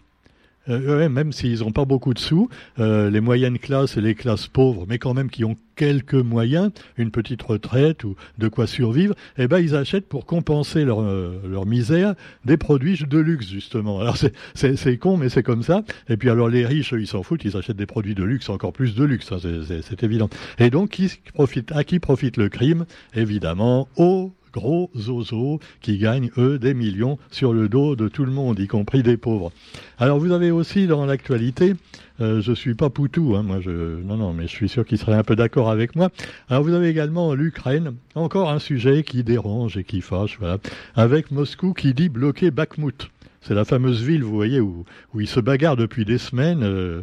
Euh, 0.70 1.10
même 1.10 1.32
s'ils 1.32 1.60
n'ont 1.60 1.72
pas 1.72 1.86
beaucoup 1.86 2.14
de 2.14 2.20
sous, 2.20 2.50
euh, 2.80 3.10
les 3.10 3.20
moyennes 3.20 3.58
classes 3.58 3.98
et 3.98 4.02
les 4.02 4.14
classes 4.14 4.48
pauvres, 4.48 4.86
mais 4.88 5.00
quand 5.00 5.14
même 5.14 5.30
qui 5.30 5.44
ont 5.44 5.58
quelques 5.76 6.14
moyens, 6.14 6.72
une 6.98 7.10
petite 7.10 7.42
retraite 7.42 8.04
ou 8.04 8.16
de 8.38 8.48
quoi 8.48 8.68
survivre, 8.68 9.16
eh 9.38 9.48
ben 9.48 9.60
ils 9.60 9.76
achètent 9.76 10.08
pour 10.08 10.28
compenser 10.28 10.86
leur, 10.86 11.02
euh, 11.02 11.42
leur 11.50 11.66
misère 11.66 12.14
des 12.46 12.58
produits 12.58 13.00
de 13.10 13.18
luxe 13.18 13.48
justement. 13.50 14.00
Alors 14.00 14.18
c'est 14.54 14.98
con, 14.98 15.18
mais 15.18 15.30
c'est 15.30 15.44
comme 15.44 15.64
ça. 15.64 15.84
Et 16.10 16.18
puis 16.18 16.30
alors 16.30 16.50
les 16.50 16.66
riches, 16.66 16.94
ils 16.96 17.08
s'en 17.08 17.24
foutent, 17.24 17.44
ils 17.44 17.58
achètent 17.58 17.78
des 17.78 17.88
produits 17.88 18.16
de 18.16 18.24
luxe, 18.24 18.50
encore 18.50 18.74
plus 18.74 18.94
de 18.94 19.04
luxe, 19.04 19.32
hein, 19.32 19.38
c'est 19.40 20.04
évident. 20.04 20.30
Et 20.60 20.70
donc 20.70 20.92
qui 20.92 21.12
profite, 21.34 21.72
à 21.72 21.84
qui 21.84 22.00
profite 22.00 22.38
le 22.38 22.50
crime? 22.50 22.86
Évidemment, 23.16 23.88
aux 23.98 24.32
gros 24.54 24.90
zozos 24.96 25.60
qui 25.82 25.98
gagnent, 25.98 26.32
eux, 26.38 26.60
des 26.60 26.74
millions 26.74 27.18
sur 27.30 27.54
le 27.54 27.70
dos 27.70 27.96
de 27.96 28.08
tout 28.08 28.26
le 28.26 28.32
monde, 28.32 28.60
y 28.60 28.68
compris 28.68 29.04
des 29.04 29.18
pauvres. 29.18 29.52
Alors 29.98 30.20
vous 30.20 30.32
avez 30.32 30.52
aussi 30.52 30.88
dans 30.88 31.06
l'actualité, 31.06 31.76
euh, 32.20 32.42
je 32.42 32.54
suis 32.54 32.76
pas 32.76 32.90
poutou, 32.90 33.36
hein, 33.36 33.44
moi 33.44 33.60
non 33.66 34.18
non, 34.18 34.34
mais 34.34 34.44
je 34.44 34.52
suis 34.52 34.70
sûr 34.70 34.86
qu'il 34.86 34.98
serait 34.98 35.16
un 35.16 35.24
peu 35.24 35.36
d'accord 35.36 35.70
avec 35.70 35.96
moi. 35.96 36.10
Alors 36.50 36.64
vous 36.64 36.74
avez 36.74 36.90
également 36.90 37.34
l'Ukraine, 37.34 37.96
encore 38.16 38.50
un 38.50 38.60
sujet 38.60 39.04
qui 39.04 39.24
dérange 39.24 39.78
et 39.78 39.84
qui 39.84 40.02
fâche, 40.02 40.38
voilà, 40.40 40.58
avec 40.96 41.32
Moscou 41.32 41.74
qui 41.74 41.94
dit 41.94 42.10
bloquer 42.10 42.52
Bakhmut. 42.52 43.10
C'est 43.42 43.56
la 43.56 43.66
fameuse 43.66 44.04
ville, 44.04 44.24
vous 44.24 44.36
voyez, 44.36 44.60
où, 44.60 44.86
où 45.16 45.20
ils 45.20 45.28
se 45.28 45.40
bagarrent 45.40 45.76
depuis 45.76 46.06
des 46.06 46.20
semaines. 46.20 46.62
Euh, 46.62 47.02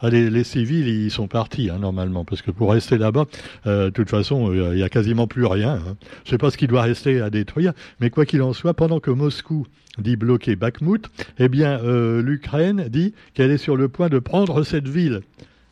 ah, 0.00 0.10
les, 0.10 0.44
civils, 0.44 0.88
ils 0.88 1.10
sont 1.10 1.26
partis 1.26 1.70
hein, 1.70 1.78
normalement, 1.78 2.24
parce 2.24 2.42
que 2.42 2.50
pour 2.50 2.72
rester 2.72 2.98
là-bas, 2.98 3.24
euh, 3.66 3.86
de 3.86 3.90
toute 3.90 4.10
façon, 4.10 4.52
il 4.52 4.76
n'y 4.76 4.82
a 4.82 4.88
quasiment 4.88 5.26
plus 5.26 5.46
rien. 5.46 5.74
Hein. 5.74 5.96
Je 6.24 6.28
ne 6.28 6.30
sais 6.32 6.38
pas 6.38 6.50
ce 6.50 6.58
qui 6.58 6.66
doit 6.66 6.82
rester 6.82 7.20
à 7.20 7.30
détruire, 7.30 7.72
mais 8.00 8.10
quoi 8.10 8.26
qu'il 8.26 8.42
en 8.42 8.52
soit, 8.52 8.74
pendant 8.74 9.00
que 9.00 9.10
Moscou 9.10 9.66
dit 9.98 10.16
bloquer 10.16 10.56
Bakhmut, 10.56 11.06
eh 11.38 11.48
bien, 11.48 11.80
euh, 11.80 12.20
l'Ukraine 12.22 12.88
dit 12.90 13.14
qu'elle 13.32 13.50
est 13.50 13.58
sur 13.58 13.76
le 13.76 13.88
point 13.88 14.08
de 14.08 14.18
prendre 14.18 14.62
cette 14.62 14.88
ville. 14.88 15.22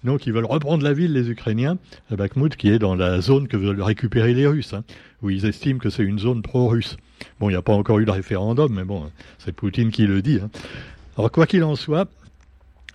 Donc, 0.05 0.27
ils 0.27 0.33
veulent 0.33 0.45
reprendre 0.45 0.85
la 0.85 0.93
ville, 0.93 1.13
les 1.13 1.31
Ukrainiens, 1.31 1.79
Bakhmut, 2.11 2.57
qui 2.57 2.69
est 2.69 2.79
dans 2.79 2.95
la 2.95 3.21
zone 3.21 3.49
que 3.49 3.57
veulent 3.57 3.83
récupérer 3.83 4.35
les 4.35 4.47
Russes, 4.47 4.75
hein, 4.75 4.85
où 5.23 5.31
ils 5.31 5.47
estiment 5.47 5.79
que 5.79 5.89
c'est 5.89 6.03
une 6.03 6.19
zone 6.19 6.43
pro-russe. 6.43 6.97
Bon, 7.41 7.49
il 7.49 7.53
n'y 7.53 7.59
a 7.59 7.63
pas 7.63 7.73
encore 7.73 7.99
eu 7.99 8.05
de 8.05 8.11
référendum, 8.11 8.73
mais 8.73 8.85
bon, 8.85 9.11
c'est 9.39 9.53
Poutine 9.53 9.91
qui 9.91 10.07
le 10.07 10.21
dit. 10.21 10.41
Alors, 11.17 11.31
quoi 11.31 11.47
qu'il 11.47 11.65
en 11.65 11.75
soit, 11.75 12.09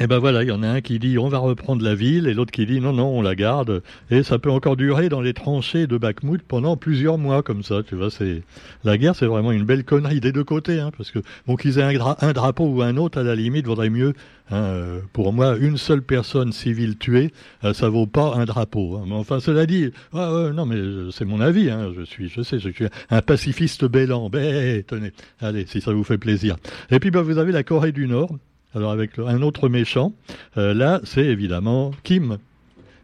et 0.01 0.07
ben 0.07 0.17
voilà, 0.17 0.43
il 0.43 0.49
y 0.49 0.51
en 0.51 0.63
a 0.63 0.67
un 0.67 0.81
qui 0.81 0.97
dit 0.97 1.17
on 1.17 1.27
va 1.27 1.39
reprendre 1.39 1.83
la 1.83 1.93
ville 1.93 2.27
et 2.27 2.33
l'autre 2.33 2.51
qui 2.51 2.65
dit 2.65 2.79
non 2.79 2.93
non 2.93 3.07
on 3.07 3.21
la 3.21 3.35
garde 3.35 3.83
et 4.09 4.23
ça 4.23 4.39
peut 4.39 4.49
encore 4.49 4.77
durer 4.77 5.09
dans 5.09 5.19
les 5.19 5.33
tranchées 5.33 5.87
de 5.87 5.97
Bakhmut 5.97 6.41
pendant 6.41 6.77
plusieurs 6.77 7.17
mois 7.17 7.43
comme 7.43 7.63
ça. 7.63 7.83
Tu 7.83 7.95
vois, 7.95 8.09
c'est 8.09 8.43
la 8.83 8.97
guerre, 8.97 9.15
c'est 9.15 9.25
vraiment 9.25 9.51
une 9.51 9.65
belle 9.65 9.83
connerie 9.83 10.21
des 10.21 10.31
deux 10.31 10.43
côtés, 10.43 10.79
hein, 10.79 10.91
parce 10.95 11.11
que 11.11 11.19
bon 11.47 11.55
qu'ils 11.55 11.79
aient 11.79 11.83
un, 11.83 12.33
drapeau 12.33 12.65
ou 12.65 12.81
un 12.81 12.95
autre 12.97 13.19
à 13.19 13.23
la 13.23 13.35
limite 13.35 13.65
vaudrait 13.65 13.89
mieux. 13.89 14.13
Hein, 14.51 14.55
euh, 14.55 14.99
pour 15.13 15.31
moi, 15.31 15.57
une 15.57 15.77
seule 15.77 16.01
personne 16.01 16.53
civile 16.53 16.97
tuée, 16.97 17.31
euh, 17.63 17.73
ça 17.73 17.89
vaut 17.89 18.07
pas 18.07 18.33
un 18.35 18.45
drapeau. 18.45 18.97
Hein. 18.97 19.03
Mais 19.07 19.15
enfin, 19.15 19.39
cela 19.39 19.65
dit, 19.65 19.91
non 20.13 20.65
mais 20.65 21.11
c'est 21.11 21.25
mon 21.25 21.41
avis. 21.41 21.69
Hein, 21.69 21.91
je 21.95 22.03
suis, 22.03 22.29
je 22.29 22.41
sais, 22.41 22.57
je 22.57 22.69
suis 22.69 22.85
un 23.09 23.21
pacifiste 23.21 23.85
bélan. 23.85 24.29
Ben, 24.29 24.81
tenez, 24.83 25.11
allez, 25.41 25.65
si 25.67 25.81
ça 25.81 25.91
vous 25.91 26.03
fait 26.03 26.17
plaisir. 26.17 26.55
Et 26.89 26.99
puis 26.99 27.11
ben, 27.11 27.21
vous 27.21 27.37
avez 27.37 27.51
la 27.51 27.63
Corée 27.63 27.91
du 27.91 28.07
Nord 28.07 28.31
alors 28.75 28.91
avec 28.91 29.17
un 29.19 29.41
autre 29.41 29.69
méchant, 29.69 30.13
euh, 30.57 30.73
là 30.73 31.01
c'est 31.03 31.25
évidemment 31.25 31.91
Kim. 32.03 32.37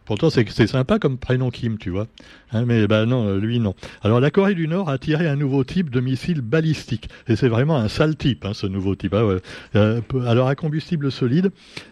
Pourtant, 0.06 0.30
c'est 0.30 0.68
sympa 0.68 1.00
comme 1.00 1.18
prénom 1.18 1.50
Kim, 1.50 1.80
tu 1.80 1.90
vois. 1.90 2.06
Hein, 2.52 2.66
mais 2.66 2.88
ben 2.88 3.06
non, 3.06 3.28
euh, 3.28 3.40
lui 3.40 3.60
non. 3.60 3.74
Alors 4.04 4.20
la 4.20 4.30
Corée 4.30 4.54
du 4.54 4.68
Nord 4.68 4.90
a 4.90 4.98
tiré 4.98 5.28
un 5.28 5.36
nouveau 5.36 5.64
type 5.64 5.90
de 5.90 6.00
missile 6.00 6.42
balistique. 6.42 7.10
Et 7.28 7.36
c'est 7.36 7.48
vraiment 7.48 7.78
un 7.78 7.88
sale 7.88 8.16
type, 8.16 8.46
hein, 8.46 8.54
ce 8.54 8.68
nouveau 8.68 8.96
type. 8.96 9.14
Ah 9.14 9.26
euh, 9.76 10.02
alors 10.26 10.48
à 10.48 10.56
combustible 10.56 11.12
solide. 11.12 11.52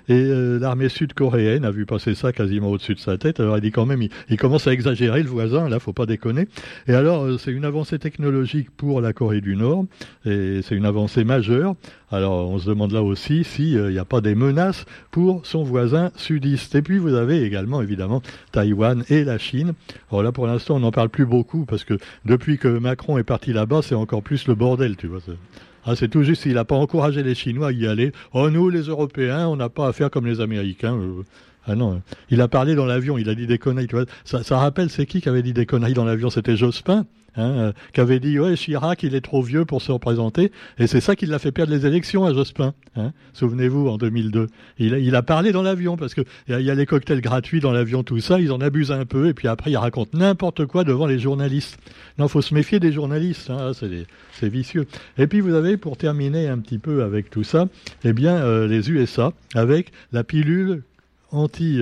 Et 0.10 0.14
euh, 0.14 0.60
l'armée 0.60 0.90
sud-coréenne 0.90 1.66
a 1.66 1.72
vu 1.72 1.86
passer 1.86 2.14
ça 2.14 2.32
quasiment 2.32 2.70
au-dessus 2.70 2.94
de 2.94 3.00
sa 3.00 3.18
tête. 3.18 3.40
Alors 3.40 3.58
il 3.58 3.62
dit 3.62 3.72
quand 3.72 3.86
même, 3.86 4.02
il, 4.30 4.38
commence 4.38 4.68
à 4.68 4.74
exagérer 4.74 5.24
le 5.24 5.30
voisin, 5.30 5.70
là, 5.70 5.80
faut 5.80 5.94
pas 5.94 6.06
déconner. 6.06 6.48
Et 6.88 6.94
alors 6.94 7.40
c'est 7.40 7.52
une 7.52 7.66
avancée 7.66 7.98
technologique 7.98 8.70
pour 8.72 9.02
la 9.02 9.14
Corée 9.14 9.42
du 9.42 9.56
Nord. 9.56 9.86
Et 10.26 10.62
c'est 10.62 10.76
une 10.76 10.86
avancée 10.86 11.24
majeure. 11.24 11.76
Alors 12.12 12.48
on 12.48 12.60
se 12.60 12.70
demande 12.70 12.92
là 12.92 13.02
aussi 13.02 13.44
s'il 13.44 13.88
n'y 13.88 13.98
a 13.98 14.06
pas 14.06 14.22
des 14.22 14.36
menaces 14.36 14.86
pour 15.10 15.46
son 15.48 15.64
voisin 15.64 16.12
sudiste. 16.16 16.76
Et 16.76 16.84
puis 16.84 17.00
vous 17.00 17.16
avez 17.16 17.42
également 17.42 17.82
évidemment 17.82 18.22
Taïwan 18.52 19.04
et 19.10 19.24
la 19.24 19.40
Chine. 19.40 19.74
Alors 20.12 20.22
là 20.22 20.32
pour 20.32 20.43
l'instant 20.48 20.76
on 20.76 20.80
n'en 20.80 20.92
parle 20.92 21.10
plus 21.10 21.26
beaucoup 21.26 21.66
parce 21.66 21.84
que 21.84 21.98
depuis 22.26 22.58
que 22.58 22.68
Macron 22.68 23.18
est 23.18 23.24
parti 23.24 23.54
là-bas 23.54 23.82
c'est 23.82 23.96
encore 23.96 24.24
plus 24.24 24.48
le 24.48 24.56
bordel, 24.56 24.96
tu 24.98 25.08
vois. 25.08 25.20
Ah, 25.86 25.96
c'est 25.98 26.08
tout 26.08 26.24
juste, 26.24 26.46
il 26.46 26.54
n'a 26.54 26.64
pas 26.64 26.76
encouragé 26.76 27.24
les 27.24 27.36
Chinois 27.36 27.68
à 27.68 27.72
y 27.72 27.86
aller. 27.86 28.14
Oh, 28.34 28.50
nous, 28.50 28.70
les 28.70 28.84
Européens, 28.84 29.48
on 29.48 29.58
n'a 29.58 29.68
pas 29.68 29.88
à 29.88 29.94
faire 29.94 30.10
comme 30.10 30.26
les 30.26 30.40
Américains. 30.40 30.96
Euh, 30.96 31.24
ah 31.66 31.76
non, 31.76 32.02
il 32.30 32.42
a 32.42 32.48
parlé 32.48 32.76
dans 32.76 32.86
l'avion, 32.86 33.18
il 33.18 33.30
a 33.30 33.36
dit 33.36 33.48
des 33.48 33.58
conneries. 33.58 33.88
Tu 33.88 33.96
vois. 33.96 34.06
Ça, 34.26 34.44
ça 34.44 34.58
rappelle, 34.58 34.90
c'est 34.90 35.06
qui 35.06 35.22
qui 35.22 35.30
avait 35.30 35.44
dit 35.44 35.54
des 35.54 35.66
conneries 35.66 35.94
dans 35.94 36.06
l'avion? 36.06 36.30
C'était 36.30 36.58
Jospin 36.58 37.06
hein, 37.36 37.42
euh, 37.42 37.72
qui 37.94 38.02
avait 38.02 38.20
dit 38.20 38.40
ouais 38.40 38.56
Chirac 38.56 39.04
il 39.04 39.16
est 39.16 39.22
trop 39.22 39.42
vieux 39.42 39.66
pour 39.66 39.82
se 39.82 39.92
représenter 39.92 40.52
et 40.78 40.88
c'est 40.88 41.02
ça 41.02 41.16
qui 41.16 41.26
l'a 41.26 41.40
fait 41.40 41.52
perdre 41.52 41.74
les 41.74 41.86
élections 41.86 42.26
à 42.26 42.34
Jospin. 42.34 42.74
Hein, 42.96 43.12
Souvenez-vous 43.34 43.88
en 43.88 43.98
2002, 43.98 44.48
il 44.78 44.94
a, 44.94 45.00
il 45.00 45.16
a 45.16 45.24
parlé 45.24 45.52
dans 45.52 45.64
l'avion 45.64 45.98
parce 45.98 46.14
que 46.14 46.22
il 46.48 46.60
y, 46.60 46.70
a 46.70 46.76
les 46.76 46.86
cocktails 46.86 47.22
gratuits 47.22 47.60
dans 47.60 47.72
l'avion 47.72 48.04
tout 48.04 48.20
ça, 48.20 48.40
ils 48.40 48.52
en 48.52 48.62
abusent 48.62 48.92
un 48.92 49.06
peu 49.06 49.28
et 49.28 49.34
puis 49.34 49.48
après 49.48 49.72
ils 49.72 49.78
racontent 49.78 50.18
n'importe 50.18 50.66
quoi 50.66 50.84
devant 50.84 51.08
les 51.08 51.20
journalistes. 51.20 51.78
Non, 52.18 52.28
faut 52.28 52.42
se 52.42 52.54
méfier 52.54 52.80
des 52.80 52.92
journalistes, 52.92 53.50
hein, 53.50 53.72
c'est 53.74 54.50
vicieux. 54.50 54.86
Et 55.18 55.28
puis 55.28 55.40
vous 55.40 55.54
avez 55.54 55.78
pour 55.78 55.98
terminer 55.98 56.48
un 56.48 56.60
petit 56.60 56.78
peu 56.78 57.04
avec 57.04 57.30
tout 57.30 57.44
ça, 57.44 57.68
eh 58.04 58.14
bien 58.14 58.36
euh, 58.36 58.68
les 58.68 58.92
USA 58.92 59.34
avec 59.56 59.92
la 60.12 60.24
pilule 60.24 60.84
anti 61.34 61.82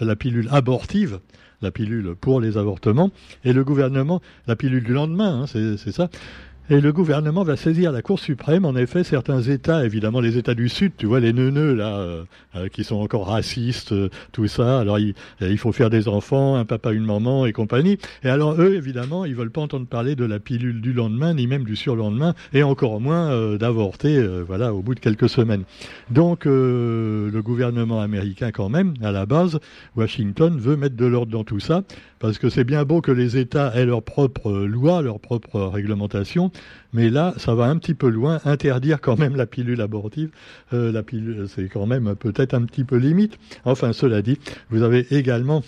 la 0.00 0.16
pilule 0.16 0.48
abortive 0.50 1.20
la 1.62 1.70
pilule 1.70 2.14
pour 2.14 2.40
les 2.40 2.56
avortements, 2.56 3.10
et 3.44 3.52
le 3.52 3.64
gouvernement, 3.64 4.20
la 4.46 4.56
pilule 4.56 4.82
du 4.82 4.94
lendemain, 4.94 5.42
hein, 5.42 5.46
c'est 5.46 5.92
ça, 5.92 6.08
et 6.70 6.80
le 6.80 6.92
gouvernement 6.92 7.42
va 7.42 7.56
saisir 7.56 7.90
la 7.90 8.00
Cour 8.00 8.20
suprême. 8.20 8.64
En 8.64 8.76
effet, 8.76 9.02
certains 9.02 9.42
États, 9.42 9.84
évidemment 9.84 10.20
les 10.20 10.38
États 10.38 10.54
du 10.54 10.68
Sud, 10.68 10.92
tu 10.96 11.06
vois, 11.06 11.18
les 11.18 11.32
neuneux 11.32 11.74
là, 11.74 11.98
euh, 11.98 12.22
euh, 12.54 12.68
qui 12.68 12.84
sont 12.84 12.94
encore 12.96 13.26
racistes, 13.26 13.90
euh, 13.90 14.08
tout 14.30 14.46
ça. 14.46 14.78
Alors 14.78 15.00
il, 15.00 15.14
faut 15.58 15.72
faire 15.72 15.90
des 15.90 16.06
enfants, 16.06 16.54
un 16.54 16.64
papa, 16.64 16.92
une 16.92 17.04
maman 17.04 17.44
et 17.44 17.52
compagnie. 17.52 17.98
Et 18.22 18.28
alors 18.28 18.54
eux, 18.60 18.76
évidemment, 18.76 19.24
ils 19.24 19.34
veulent 19.34 19.50
pas 19.50 19.62
entendre 19.62 19.86
parler 19.86 20.14
de 20.14 20.24
la 20.24 20.38
pilule 20.38 20.80
du 20.80 20.92
lendemain, 20.92 21.34
ni 21.34 21.48
même 21.48 21.64
du 21.64 21.74
surlendemain, 21.74 22.34
et 22.52 22.62
encore 22.62 23.00
moins 23.00 23.56
d'avorter, 23.56 24.24
voilà, 24.46 24.72
au 24.72 24.80
bout 24.80 24.94
de 24.94 25.00
quelques 25.00 25.28
semaines. 25.28 25.64
Donc 26.10 26.44
le 26.44 27.40
gouvernement 27.42 28.00
américain, 28.00 28.52
quand 28.52 28.68
même, 28.68 28.94
à 29.02 29.10
la 29.10 29.26
base, 29.26 29.58
Washington 29.96 30.56
veut 30.56 30.76
mettre 30.76 30.96
de 30.96 31.06
l'ordre 31.06 31.32
dans 31.32 31.44
tout 31.44 31.60
ça, 31.60 31.82
parce 32.20 32.38
que 32.38 32.50
c'est 32.50 32.64
bien 32.64 32.84
beau 32.84 33.00
que 33.00 33.10
les 33.10 33.38
États 33.38 33.74
aient 33.74 33.86
leurs 33.86 34.02
propres 34.02 34.52
lois, 34.52 35.02
leurs 35.02 35.18
propres 35.18 35.62
réglementations, 35.62 36.52
mais 36.92 37.08
là, 37.10 37.34
ça 37.38 37.54
va 37.54 37.64
un 37.64 37.76
petit 37.78 37.94
peu 37.94 38.08
loin. 38.08 38.40
Interdire 38.44 39.00
quand 39.00 39.18
même 39.18 39.34
la 39.34 39.46
pilule 39.46 39.80
abortive, 39.80 40.30
euh, 40.72 40.92
la 40.92 41.02
pilule, 41.02 41.46
c'est 41.48 41.68
quand 41.68 41.86
même 41.86 42.14
peut-être 42.14 42.54
un 42.54 42.62
petit 42.62 42.84
peu 42.84 42.96
limite. 42.96 43.38
Enfin, 43.64 43.92
cela 43.92 44.22
dit, 44.22 44.38
vous 44.68 44.82
avez 44.82 45.06
également 45.10 45.62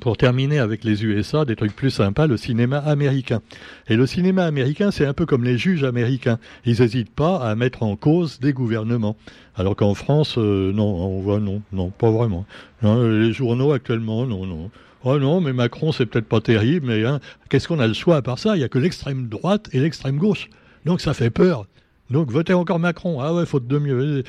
pour 0.00 0.16
terminer 0.16 0.58
avec 0.58 0.84
les 0.84 1.04
USA, 1.04 1.44
des 1.44 1.56
trucs 1.56 1.74
plus 1.74 1.90
sympas, 1.90 2.26
le 2.26 2.36
cinéma 2.36 2.78
américain. 2.78 3.40
Et 3.88 3.96
le 3.96 4.06
cinéma 4.06 4.44
américain, 4.44 4.90
c'est 4.90 5.06
un 5.06 5.14
peu 5.14 5.24
comme 5.24 5.44
les 5.44 5.56
juges 5.56 5.84
américains. 5.84 6.38
Ils 6.66 6.80
n'hésitent 6.80 7.14
pas 7.14 7.36
à 7.36 7.54
mettre 7.54 7.82
en 7.84 7.96
cause 7.96 8.40
des 8.40 8.52
gouvernements. 8.52 9.16
Alors 9.56 9.76
qu'en 9.76 9.94
France, 9.94 10.36
euh, 10.36 10.72
non, 10.72 10.84
on 10.84 11.20
voit 11.20 11.40
non, 11.40 11.62
non, 11.72 11.90
pas 11.90 12.10
vraiment. 12.10 12.44
les 12.82 13.32
journaux 13.32 13.72
actuellement, 13.72 14.26
non, 14.26 14.44
non. 14.46 14.70
Oh 15.06 15.18
non, 15.18 15.42
mais 15.42 15.52
Macron, 15.52 15.92
c'est 15.92 16.06
peut-être 16.06 16.28
pas 16.28 16.40
terrible, 16.40 16.86
mais 16.86 17.04
hein, 17.04 17.20
qu'est-ce 17.50 17.68
qu'on 17.68 17.78
a 17.78 17.86
le 17.86 17.92
choix 17.92 18.16
à 18.16 18.22
part 18.22 18.38
ça? 18.38 18.56
Il 18.56 18.60
n'y 18.60 18.64
a 18.64 18.68
que 18.68 18.78
l'extrême 18.78 19.28
droite 19.28 19.68
et 19.72 19.80
l'extrême 19.80 20.16
gauche. 20.16 20.48
Donc 20.86 21.02
ça 21.02 21.12
fait 21.12 21.28
peur. 21.30 21.66
Donc 22.14 22.30
votez 22.30 22.54
encore 22.54 22.78
Macron. 22.78 23.18
Ah 23.20 23.34
ouais, 23.34 23.44
faute 23.44 23.66
de 23.66 23.76
mieux. 23.76 24.22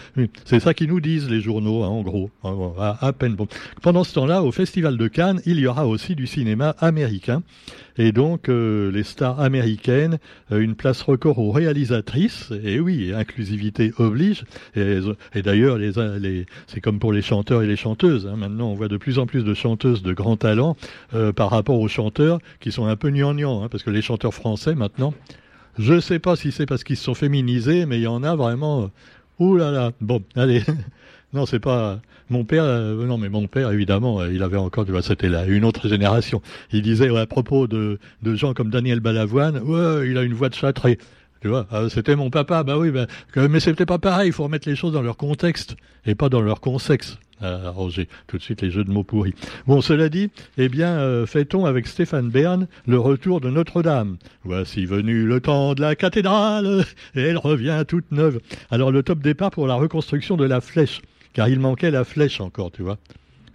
C'est 0.43 0.59
ça 0.59 0.73
qu'ils 0.73 0.87
nous 0.87 0.99
disent 0.99 1.29
les 1.29 1.39
journaux, 1.39 1.83
hein, 1.83 1.87
en 1.87 2.01
gros. 2.01 2.31
À, 2.79 3.13
peine. 3.13 3.35
Bon. 3.35 3.47
Pendant 3.83 4.03
ce 4.03 4.15
temps-là, 4.15 4.41
au 4.41 4.51
Festival 4.51 4.97
de 4.97 5.07
Cannes, 5.07 5.39
il 5.45 5.59
y 5.59 5.67
aura 5.67 5.85
aussi 5.85 6.15
du 6.15 6.25
cinéma 6.25 6.75
américain. 6.79 7.43
Et 7.99 8.11
donc 8.11 8.49
euh, 8.49 8.91
les 8.91 9.03
stars 9.03 9.39
américaines, 9.39 10.17
euh, 10.51 10.61
une 10.61 10.73
place 10.73 11.03
record 11.03 11.37
aux 11.37 11.51
réalisatrices. 11.51 12.51
Et 12.63 12.79
oui, 12.79 13.13
inclusivité 13.13 13.93
oblige. 13.99 14.45
Et, 14.75 14.99
d'ailleurs, 15.43 15.77
c'est 16.65 16.81
comme 16.81 16.97
pour 16.97 17.13
les 17.13 17.21
chanteurs 17.21 17.61
et 17.61 17.67
les 17.67 17.75
chanteuses. 17.75 18.25
Hein. 18.25 18.35
Maintenant, 18.35 18.69
on 18.69 18.73
voit 18.73 18.87
de 18.87 18.97
plus 18.97 19.19
en 19.19 19.27
plus 19.27 19.43
de 19.43 19.53
chanteuses 19.53 20.01
de 20.01 20.11
grand 20.11 20.37
talent 20.37 20.75
euh, 21.13 21.31
par 21.31 21.51
rapport 21.51 21.79
aux 21.79 21.87
chanteurs 21.87 22.39
qui 22.59 22.71
sont 22.71 22.87
un 22.87 22.95
peu 22.95 23.11
gnangnans, 23.11 23.63
hein, 23.63 23.67
parce 23.69 23.83
que 23.83 23.91
les 23.91 24.01
chanteurs 24.01 24.33
français 24.33 24.73
maintenant. 24.73 25.13
Je 25.77 25.93
ne 25.93 25.99
sais 25.99 26.19
pas 26.19 26.35
si 26.35 26.51
c'est 26.51 26.65
parce 26.65 26.83
qu'ils 26.83 26.97
se 26.97 27.03
sont 27.03 27.15
féminisés, 27.15 27.85
mais 27.85 27.97
il 27.97 28.03
y 28.03 28.07
en 28.07 28.23
a 28.23 28.35
vraiment. 28.35 28.91
Ouh 29.39 29.55
là 29.55 29.71
là. 29.71 29.91
Bon, 30.01 30.23
allez. 30.35 30.63
non, 31.33 31.45
c'est 31.45 31.59
pas. 31.59 31.99
Mon 32.29 32.43
père, 32.43 32.63
euh, 32.63 33.05
non, 33.05 33.17
mais 33.17 33.29
mon 33.29 33.47
père, 33.47 33.71
évidemment, 33.71 34.21
euh, 34.21 34.33
il 34.33 34.41
avait 34.41 34.57
encore, 34.57 34.85
tu 34.85 34.91
vois, 34.91 35.03
c'était 35.03 35.29
là, 35.29 35.45
une 35.45 35.63
autre 35.63 35.87
génération. 35.87 36.41
Il 36.71 36.81
disait 36.81 37.15
à 37.15 37.27
propos 37.27 37.67
de, 37.67 37.99
gens 38.23 38.53
comme 38.53 38.71
Daniel 38.71 38.99
Balavoine, 38.99 39.59
ouais, 39.59 40.09
il 40.09 40.17
a 40.17 40.23
une 40.23 40.33
voix 40.33 40.49
de 40.49 40.55
châtré. 40.55 40.97
Tu 41.41 41.49
vois, 41.49 41.67
ah, 41.69 41.87
c'était 41.89 42.15
mon 42.15 42.31
papa, 42.31 42.63
bah 42.63 42.79
oui, 42.79 42.89
bah, 42.89 43.05
mais 43.35 43.59
c'était 43.59 43.85
pas 43.85 43.99
pareil, 43.99 44.29
il 44.29 44.33
faut 44.33 44.43
remettre 44.43 44.67
les 44.67 44.75
choses 44.75 44.93
dans 44.93 45.03
leur 45.03 45.17
contexte 45.17 45.75
et 46.07 46.15
pas 46.15 46.29
dans 46.29 46.41
leur 46.41 46.61
consexe. 46.61 47.19
Ah, 47.41 47.69
Roger, 47.69 48.07
tout 48.27 48.37
de 48.37 48.41
suite 48.41 48.61
les 48.61 48.71
jeux 48.71 48.85
de 48.85 48.91
mots 48.91 49.03
pourris. 49.03 49.33
Bon, 49.67 49.81
cela 49.81 50.07
dit, 50.07 50.29
eh 50.57 50.69
bien, 50.69 50.97
euh, 50.99 51.25
fait-on 51.25 51.65
avec 51.65 51.85
Stéphane 51.85 52.29
Bern 52.29 52.67
le 52.87 52.97
retour 52.97 53.41
de 53.41 53.49
Notre-Dame. 53.49 54.17
Voici 54.45 54.85
venu 54.85 55.25
le 55.25 55.41
temps 55.41 55.73
de 55.73 55.81
la 55.81 55.95
cathédrale, 55.95 56.85
et 57.15 57.21
elle 57.21 57.37
revient 57.37 57.83
toute 57.85 58.09
neuve. 58.11 58.39
Alors 58.71 58.91
le 58.91 59.03
top 59.03 59.19
départ 59.19 59.51
pour 59.51 59.67
la 59.67 59.75
reconstruction 59.75 60.37
de 60.37 60.45
la 60.45 60.61
flèche, 60.61 61.01
car 61.33 61.49
il 61.49 61.59
manquait 61.59 61.91
la 61.91 62.05
flèche 62.05 62.39
encore, 62.39 62.71
tu 62.71 62.83
vois. 62.83 62.97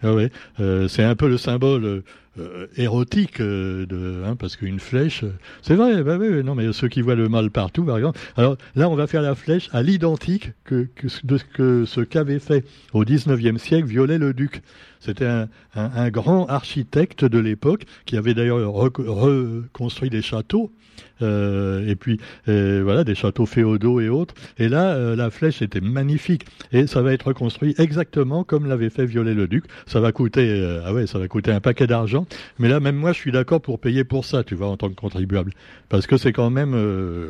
Ah 0.02 0.14
ouais, 0.14 0.30
euh, 0.60 0.86
c'est 0.88 1.04
un 1.04 1.14
peu 1.14 1.28
le 1.28 1.38
symbole 1.38 2.02
euh, 2.38 2.68
érotique 2.76 3.40
euh, 3.40 3.86
de, 3.86 4.22
hein, 4.24 4.36
parce 4.36 4.54
qu'une 4.54 4.78
flèche, 4.78 5.24
c'est 5.62 5.74
vrai, 5.74 6.02
bah, 6.04 6.16
oui, 6.16 6.44
non, 6.44 6.54
mais 6.54 6.72
ceux 6.72 6.86
qui 6.86 7.00
voient 7.00 7.16
le 7.16 7.28
mal 7.28 7.50
partout, 7.50 7.84
par 7.84 7.96
exemple. 7.96 8.20
Alors 8.36 8.56
là, 8.76 8.88
on 8.88 8.94
va 8.94 9.08
faire 9.08 9.22
la 9.22 9.34
flèche 9.34 9.68
à 9.72 9.82
l'identique 9.82 10.52
que, 10.64 10.86
que, 10.94 11.08
de 11.24 11.84
ce 11.84 12.00
qu'avait 12.02 12.38
fait 12.38 12.64
au 12.92 13.04
19e 13.04 13.58
siècle 13.58 13.88
Viollet-le-Duc. 13.88 14.62
C'était 15.00 15.26
un, 15.26 15.48
un, 15.74 15.90
un, 15.92 16.10
grand 16.10 16.46
architecte 16.46 17.24
de 17.24 17.38
l'époque 17.38 17.84
qui 18.06 18.16
avait 18.16 18.34
d'ailleurs 18.34 18.72
reconstruit 18.72 20.10
des 20.10 20.22
châteaux 20.22 20.70
euh, 21.22 21.86
et 21.86 21.96
puis 21.96 22.18
euh, 22.48 22.80
voilà 22.82 23.04
des 23.04 23.14
châteaux 23.14 23.46
féodaux 23.46 24.00
et 24.00 24.08
autres. 24.08 24.34
Et 24.58 24.68
là, 24.68 24.94
euh, 24.94 25.16
la 25.16 25.30
flèche 25.30 25.62
était 25.62 25.80
magnifique 25.80 26.46
et 26.72 26.86
ça 26.86 27.02
va 27.02 27.12
être 27.12 27.28
reconstruit 27.28 27.74
exactement 27.78 28.44
comme 28.44 28.66
l'avait 28.66 28.90
fait 28.90 29.04
Viollet-le-Duc. 29.04 29.64
Ça 29.86 30.00
va 30.00 30.12
coûter, 30.12 30.80
ah 30.84 30.92
ouais, 30.92 31.06
ça 31.06 31.18
va 31.18 31.28
coûter 31.28 31.52
un 31.52 31.60
paquet 31.60 31.86
d'argent. 31.86 32.26
Mais 32.58 32.68
là, 32.68 32.80
même 32.80 32.96
moi, 32.96 33.12
je 33.12 33.18
suis 33.18 33.32
d'accord 33.32 33.60
pour 33.60 33.78
payer 33.80 34.04
pour 34.04 34.24
ça, 34.24 34.44
tu 34.44 34.54
vois, 34.54 34.68
en 34.68 34.76
tant 34.76 34.88
que 34.88 34.94
contribuable, 34.94 35.52
parce 35.88 36.06
que 36.06 36.16
c'est 36.16 36.32
quand 36.32 36.50
même 36.50 36.74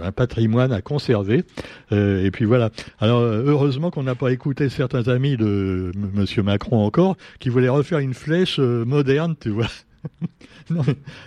un 0.02 0.12
patrimoine 0.12 0.72
à 0.72 0.80
conserver. 0.80 1.44
et 1.90 2.30
puis 2.32 2.44
voilà. 2.44 2.70
Alors 2.98 3.20
heureusement 3.20 3.90
qu'on 3.90 4.02
n'a 4.02 4.14
pas 4.14 4.32
écouté 4.32 4.68
certains 4.68 5.08
amis 5.08 5.36
de 5.36 5.92
Monsieur 6.14 6.42
Macron 6.42 6.84
encore 6.84 7.16
qui 7.38 7.48
voulaient 7.48 7.68
refaire 7.68 7.98
une 7.98 8.14
flèche 8.14 8.58
moderne, 8.58 9.34
tu 9.40 9.50
vois. 9.50 9.68
non, 10.70 10.82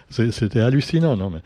c'était 0.10 0.60
hallucinant, 0.60 1.16
non 1.16 1.30
mais 1.30 1.42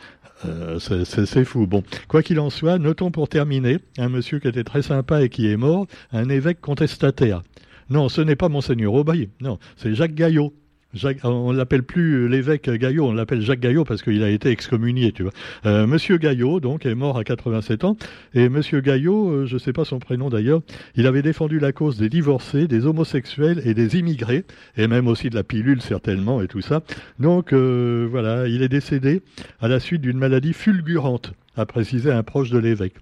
euh, 0.46 0.80
c'est 0.80 1.46
fou. 1.46 1.66
Bon, 1.68 1.84
quoi 2.08 2.22
qu'il 2.22 2.40
en 2.40 2.50
soit, 2.50 2.78
notons 2.78 3.12
pour 3.12 3.28
terminer 3.28 3.80
un 3.98 4.10
monsieur 4.10 4.40
qui 4.40 4.48
était 4.48 4.64
très 4.64 4.82
sympa 4.82 5.24
et 5.24 5.30
qui 5.30 5.50
est 5.52 5.58
mort, 5.58 5.88
un 6.12 6.30
évêque 6.30 6.62
contestataire. 6.62 7.42
Non, 7.90 8.10
ce 8.10 8.22
n'est 8.22 8.36
pas 8.36 8.50
Monseigneur 8.50 8.94
Aubry, 8.94 9.30
non, 9.42 9.60
c'est 9.78 9.94
Jacques 9.94 10.14
Gaillot. 10.14 10.54
Jacques, 10.94 11.20
on 11.26 11.52
l'appelle 11.52 11.84
plus 11.84 12.30
l'évêque 12.30 12.70
Gaillot, 12.70 13.08
on 13.08 13.14
l'appelle 13.14 13.42
Jacques 13.42 13.60
Gaillot 13.60 13.84
parce 13.84 14.02
qu'il 14.02 14.24
a 14.24 14.30
été 14.30 14.50
excommunié, 14.50 15.12
tu 15.12 15.24
vois. 15.24 15.34
Euh, 15.66 15.86
Monsieur 15.86 16.18
Gaillot, 16.18 16.62
donc, 16.62 16.86
est 16.86 16.96
mort 16.96 17.18
à 17.18 17.26
87 17.26 17.84
ans. 17.84 17.98
Et 18.34 18.48
Monsieur 18.48 18.80
Gaillot, 18.80 19.30
euh, 19.30 19.46
je 19.46 19.56
ne 19.56 19.60
sais 19.60 19.74
pas 19.74 19.84
son 19.84 20.00
prénom 20.00 20.30
d'ailleurs, 20.30 20.62
il 20.96 21.06
avait 21.06 21.22
défendu 21.22 21.60
la 21.60 21.74
cause 21.74 21.98
des 21.98 22.08
divorcés, 22.08 22.68
des 22.68 22.86
homosexuels 22.86 23.62
et 23.66 23.74
des 23.74 23.98
immigrés, 23.98 24.46
et 24.78 24.88
même 24.88 25.08
aussi 25.08 25.30
de 25.30 25.36
la 25.36 25.44
pilule 25.44 25.82
certainement 25.82 26.42
et 26.42 26.48
tout 26.48 26.62
ça. 26.62 26.82
Donc 27.20 27.52
euh, 27.52 28.08
voilà, 28.10 28.48
il 28.48 28.62
est 28.62 28.70
décédé 28.70 29.22
à 29.60 29.68
la 29.68 29.82
suite 29.82 30.02
d'une 30.02 30.18
maladie 30.18 30.54
fulgurante, 30.54 31.34
a 31.58 31.66
précisé 31.66 32.12
un 32.12 32.24
proche 32.24 32.50
de 32.50 32.60
l'évêque. 32.60 32.96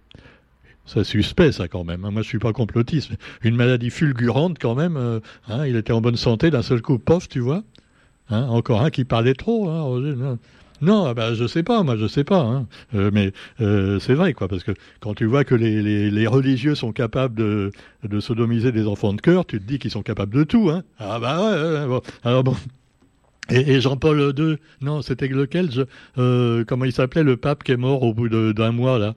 C'est 0.87 1.03
suspect, 1.03 1.51
ça, 1.51 1.67
quand 1.67 1.83
même. 1.83 2.05
Hein. 2.05 2.11
Moi, 2.11 2.21
je 2.21 2.27
suis 2.27 2.37
pas 2.37 2.53
complotiste. 2.53 3.09
Une 3.41 3.55
maladie 3.55 3.89
fulgurante, 3.89 4.59
quand 4.59 4.75
même. 4.75 4.97
Hein, 5.47 5.65
il 5.65 5.77
était 5.77 5.93
en 5.93 5.99
bonne 5.99 6.15
santé, 6.15 6.51
d'un 6.51 6.61
seul 6.61 6.83
coup, 6.83 6.99
pof, 6.99 7.27
tu 7.27 7.39
vois. 7.39 7.63
Hein, 8.29 8.47
encore 8.49 8.81
un 8.81 8.89
qui 8.89 9.05
parlait 9.05 9.35
trop, 9.35 9.69
hein. 9.69 10.37
Non. 10.81 11.13
Bah, 11.13 11.33
je 11.33 11.47
sais 11.47 11.63
pas, 11.63 11.83
moi 11.83 11.95
je 11.95 12.07
sais 12.07 12.23
pas, 12.23 12.41
hein. 12.41 12.67
euh, 12.95 13.09
mais 13.13 13.31
euh, 13.61 13.99
c'est 13.99 14.13
vrai 14.13 14.33
quoi, 14.33 14.47
parce 14.47 14.63
que 14.63 14.71
quand 14.99 15.13
tu 15.13 15.25
vois 15.25 15.43
que 15.43 15.55
les, 15.55 16.27
religieux 16.27 16.75
sont 16.75 16.91
capables 16.91 17.35
de, 17.35 18.19
sodomiser 18.19 18.71
des 18.71 18.87
enfants 18.87 19.13
de 19.13 19.21
cœur, 19.21 19.45
tu 19.45 19.59
te 19.59 19.65
dis 19.65 19.79
qu'ils 19.79 19.91
sont 19.91 20.03
capables 20.03 20.33
de 20.33 20.43
tout, 20.43 20.69
hein. 20.69 20.83
Ah 20.99 21.19
bah 21.19 21.39
ouais, 21.39 21.79
ouais 21.79 21.87
bon. 21.87 22.01
alors 22.23 22.43
bon. 22.43 22.55
Et, 23.49 23.73
et 23.73 23.81
Jean-Paul 23.81 24.33
II, 24.35 24.57
non, 24.81 25.03
c'était 25.03 25.27
lequel 25.27 25.71
je, 25.71 25.83
euh, 26.17 26.65
Comment 26.67 26.85
il 26.85 26.91
s'appelait 26.91 27.23
le 27.23 27.37
pape 27.37 27.63
qui 27.63 27.71
est 27.71 27.77
mort 27.77 28.01
au 28.01 28.13
bout 28.13 28.27
d'un 28.27 28.71
mois 28.71 28.97
là, 28.97 29.13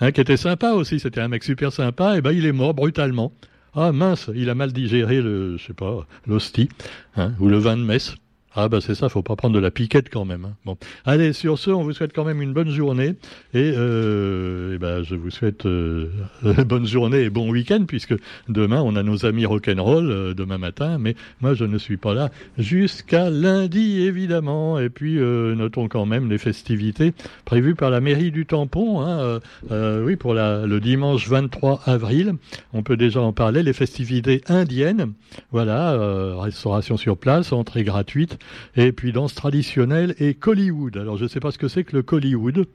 hein, 0.00 0.12
qui 0.12 0.20
était 0.20 0.36
sympa 0.36 0.70
aussi, 0.72 1.00
c'était 1.00 1.20
un 1.20 1.28
mec 1.28 1.42
super 1.42 1.72
sympa, 1.72 2.16
et 2.16 2.20
ben 2.20 2.32
il 2.32 2.46
est 2.46 2.52
mort 2.52 2.74
brutalement. 2.74 3.32
Ah 3.74 3.92
mince, 3.92 4.30
il 4.34 4.50
a 4.50 4.54
mal 4.54 4.72
digéré 4.72 5.20
le, 5.20 5.56
je 5.56 5.66
sais 5.66 5.74
pas, 5.74 6.06
l'hostie, 6.26 6.68
hein, 7.16 7.34
ou 7.38 7.48
le 7.48 7.58
vin 7.58 7.76
de 7.76 7.82
messe. 7.82 8.14
Ah 8.56 8.68
bah 8.68 8.80
c'est 8.80 8.96
ça, 8.96 9.08
faut 9.08 9.22
pas 9.22 9.36
prendre 9.36 9.54
de 9.54 9.60
la 9.60 9.70
piquette 9.70 10.10
quand 10.10 10.24
même. 10.24 10.44
Hein. 10.44 10.54
Bon, 10.64 10.76
allez 11.04 11.32
sur 11.32 11.56
ce, 11.56 11.70
on 11.70 11.84
vous 11.84 11.92
souhaite 11.92 12.12
quand 12.12 12.24
même 12.24 12.42
une 12.42 12.52
bonne 12.52 12.70
journée 12.70 13.14
et, 13.54 13.72
euh, 13.76 14.76
ben 14.76 15.04
je 15.04 15.14
vous 15.14 15.30
souhaite 15.30 15.66
euh, 15.66 16.08
bonne 16.66 16.84
journée 16.84 17.20
et 17.20 17.30
bon 17.30 17.48
week-end 17.48 17.84
puisque 17.86 18.14
demain 18.48 18.82
on 18.82 18.96
a 18.96 19.04
nos 19.04 19.24
amis 19.24 19.46
rock'n'roll 19.46 20.10
euh, 20.10 20.34
demain 20.34 20.58
matin, 20.58 20.98
mais 20.98 21.14
moi 21.40 21.54
je 21.54 21.64
ne 21.64 21.78
suis 21.78 21.96
pas 21.96 22.12
là 22.12 22.30
jusqu'à 22.58 23.30
lundi 23.30 24.02
évidemment. 24.02 24.80
Et 24.80 24.90
puis 24.90 25.20
euh, 25.20 25.54
notons 25.54 25.86
quand 25.86 26.06
même 26.06 26.28
les 26.28 26.38
festivités 26.38 27.14
prévues 27.44 27.76
par 27.76 27.90
la 27.90 28.00
mairie 28.00 28.32
du 28.32 28.46
Tampon. 28.46 29.00
Hein, 29.00 29.38
oui 29.70 30.16
pour 30.16 30.34
le 30.34 30.78
dimanche 30.80 31.28
23 31.28 31.82
avril, 31.86 32.34
on 32.72 32.82
peut 32.82 32.96
déjà 32.96 33.20
en 33.20 33.32
parler. 33.32 33.62
Les 33.62 33.72
festivités 33.72 34.40
indiennes, 34.48 35.12
voilà, 35.52 35.96
restauration 36.40 36.96
sur 36.96 37.16
place, 37.16 37.52
entrée 37.52 37.84
gratuite 37.84 38.39
et 38.76 38.92
puis 38.92 39.12
danse 39.12 39.34
traditionnelle 39.34 40.14
et 40.18 40.34
Collywood. 40.34 40.96
Alors 40.96 41.16
je 41.16 41.24
ne 41.24 41.28
sais 41.28 41.40
pas 41.40 41.50
ce 41.50 41.58
que 41.58 41.68
c'est 41.68 41.84
que 41.84 41.96
le 41.96 42.02
Collywood. 42.02 42.66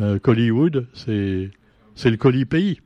Euh, 0.00 0.18
Collywood, 0.18 0.86
c'est 0.94 1.50
le 2.10 2.16
colis 2.16 2.44
pays. 2.44 2.80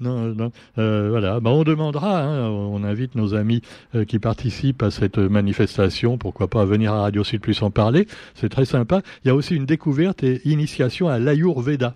Non, 0.00 0.34
non. 0.34 0.50
Euh. 0.78 1.40
Ben, 1.40 1.50
on 1.50 1.64
demandera, 1.64 2.22
hein, 2.22 2.48
on 2.48 2.82
invite 2.84 3.14
nos 3.14 3.34
amis 3.34 3.62
euh, 3.94 4.04
qui 4.04 4.18
participent 4.18 4.82
à 4.82 4.90
cette 4.90 5.18
manifestation, 5.18 6.18
pourquoi 6.18 6.48
pas 6.48 6.64
venir 6.64 6.92
à 6.92 7.02
Radio 7.02 7.24
Sud 7.24 7.40
Plus 7.40 7.62
en 7.62 7.70
parler, 7.70 8.06
c'est 8.34 8.48
très 8.48 8.64
sympa. 8.64 9.02
Il 9.24 9.28
y 9.28 9.30
a 9.30 9.34
aussi 9.34 9.54
une 9.54 9.66
découverte 9.66 10.22
et 10.24 10.46
initiation 10.48 11.08
à 11.08 11.18
l'Ayurveda. 11.18 11.94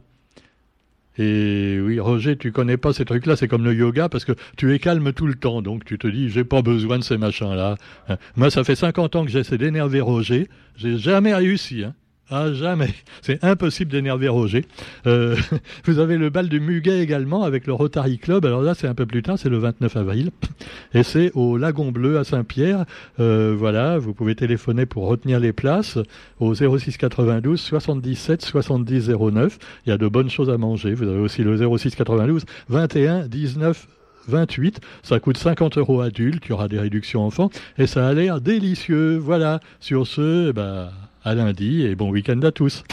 Et 1.19 1.81
oui, 1.81 1.99
Roger, 1.99 2.37
tu 2.37 2.53
connais 2.53 2.77
pas 2.77 2.93
ces 2.93 3.05
trucs-là, 3.05 3.35
c'est 3.35 3.49
comme 3.49 3.65
le 3.65 3.75
yoga 3.75 4.09
parce 4.09 4.25
que 4.25 4.33
tu 4.57 4.73
es 4.73 4.79
calme 4.79 5.13
tout 5.13 5.27
le 5.27 5.35
temps, 5.35 5.63
donc 5.63 5.85
tu 5.85 5.99
te 5.99 6.07
dis 6.07 6.31
j'ai 6.31 6.45
pas 6.45 6.63
besoin 6.63 6.99
de 6.99 7.05
ces 7.05 7.19
machins-là. 7.19 7.77
Hein. 8.09 8.17
Moi, 8.37 8.51
ça 8.51 8.63
fait 8.63 8.77
50 8.77 9.17
ans 9.17 9.25
que 9.25 9.31
j'essaie 9.31 9.59
d'énerver 9.59 10.01
Roger, 10.01 10.49
j'ai 10.77 10.97
jamais 10.97 11.35
réussi. 11.35 11.83
Hein. 11.85 11.95
Ah, 12.31 12.53
jamais. 12.53 12.93
C'est 13.23 13.43
impossible 13.43 13.91
d'énerver 13.91 14.29
Roger. 14.29 14.67
Euh, 15.07 15.35
vous 15.85 15.99
avez 15.99 16.19
le 16.19 16.29
bal 16.29 16.51
du 16.51 16.61
Muguet 16.61 17.01
également 17.01 17.43
avec 17.43 17.67
le 17.67 17.73
Rotary 17.73 18.19
Club. 18.19 18.45
Alors 18.45 18.61
là, 18.61 18.75
c'est 18.75 18.87
un 18.87 18.95
peu 18.95 19.07
plus 19.07 19.23
tard, 19.23 19.39
c'est 19.39 19.49
le 19.49 19.57
29 19.57 19.97
avril. 19.97 20.31
Et 20.95 21.03
c'est 21.03 21.31
au 21.35 21.57
Lagon 21.57 21.91
Bleu 21.91 22.19
à 22.19 22.25
Saint-Pierre. 22.25 22.85
Euh, 23.19 23.55
voilà, 23.57 23.99
vous 23.99 24.13
pouvez 24.13 24.35
téléphoner 24.35 24.85
pour 24.85 25.07
retenir 25.07 25.41
les 25.41 25.55
places 25.55 25.97
au 26.39 26.55
06 26.55 26.99
92 26.99 27.59
77 27.59 28.43
70 28.43 29.09
09. 29.09 29.59
Il 29.87 29.91
y 29.91 29.93
a 29.93 29.97
de 29.97 30.09
bonnes 30.09 30.31
choses 30.31 30.51
à 30.51 30.59
manger. 30.59 30.93
Vous 30.93 31.09
avez 31.09 31.21
aussi 31.21 31.43
le 31.43 31.57
06 31.79 31.95
92 31.95 32.45
21 32.69 33.27
19 33.27 33.87
28. 34.29 34.81
Ça 35.03 35.19
coûte 35.19 35.39
50 35.39 35.79
euros 35.79 36.03
adulte. 36.03 36.45
Il 36.45 36.51
y 36.51 36.53
aura 36.53 36.69
des 36.69 36.79
réductions 36.79 37.25
enfants. 37.25 37.49
Et 37.79 37.87
ça 37.87 38.07
a 38.07 38.13
l'air 38.13 38.43
délicieux. 38.43 39.17
Voilà. 39.17 39.61
Sur 39.81 40.07
ce, 40.07 40.53
ben, 40.53 40.91
à 41.29 41.35
lundi 41.35 41.83
et 41.83 41.95
bon 41.95 42.11
week-end 42.11 42.41
à 42.41 42.53
tous. 42.53 42.85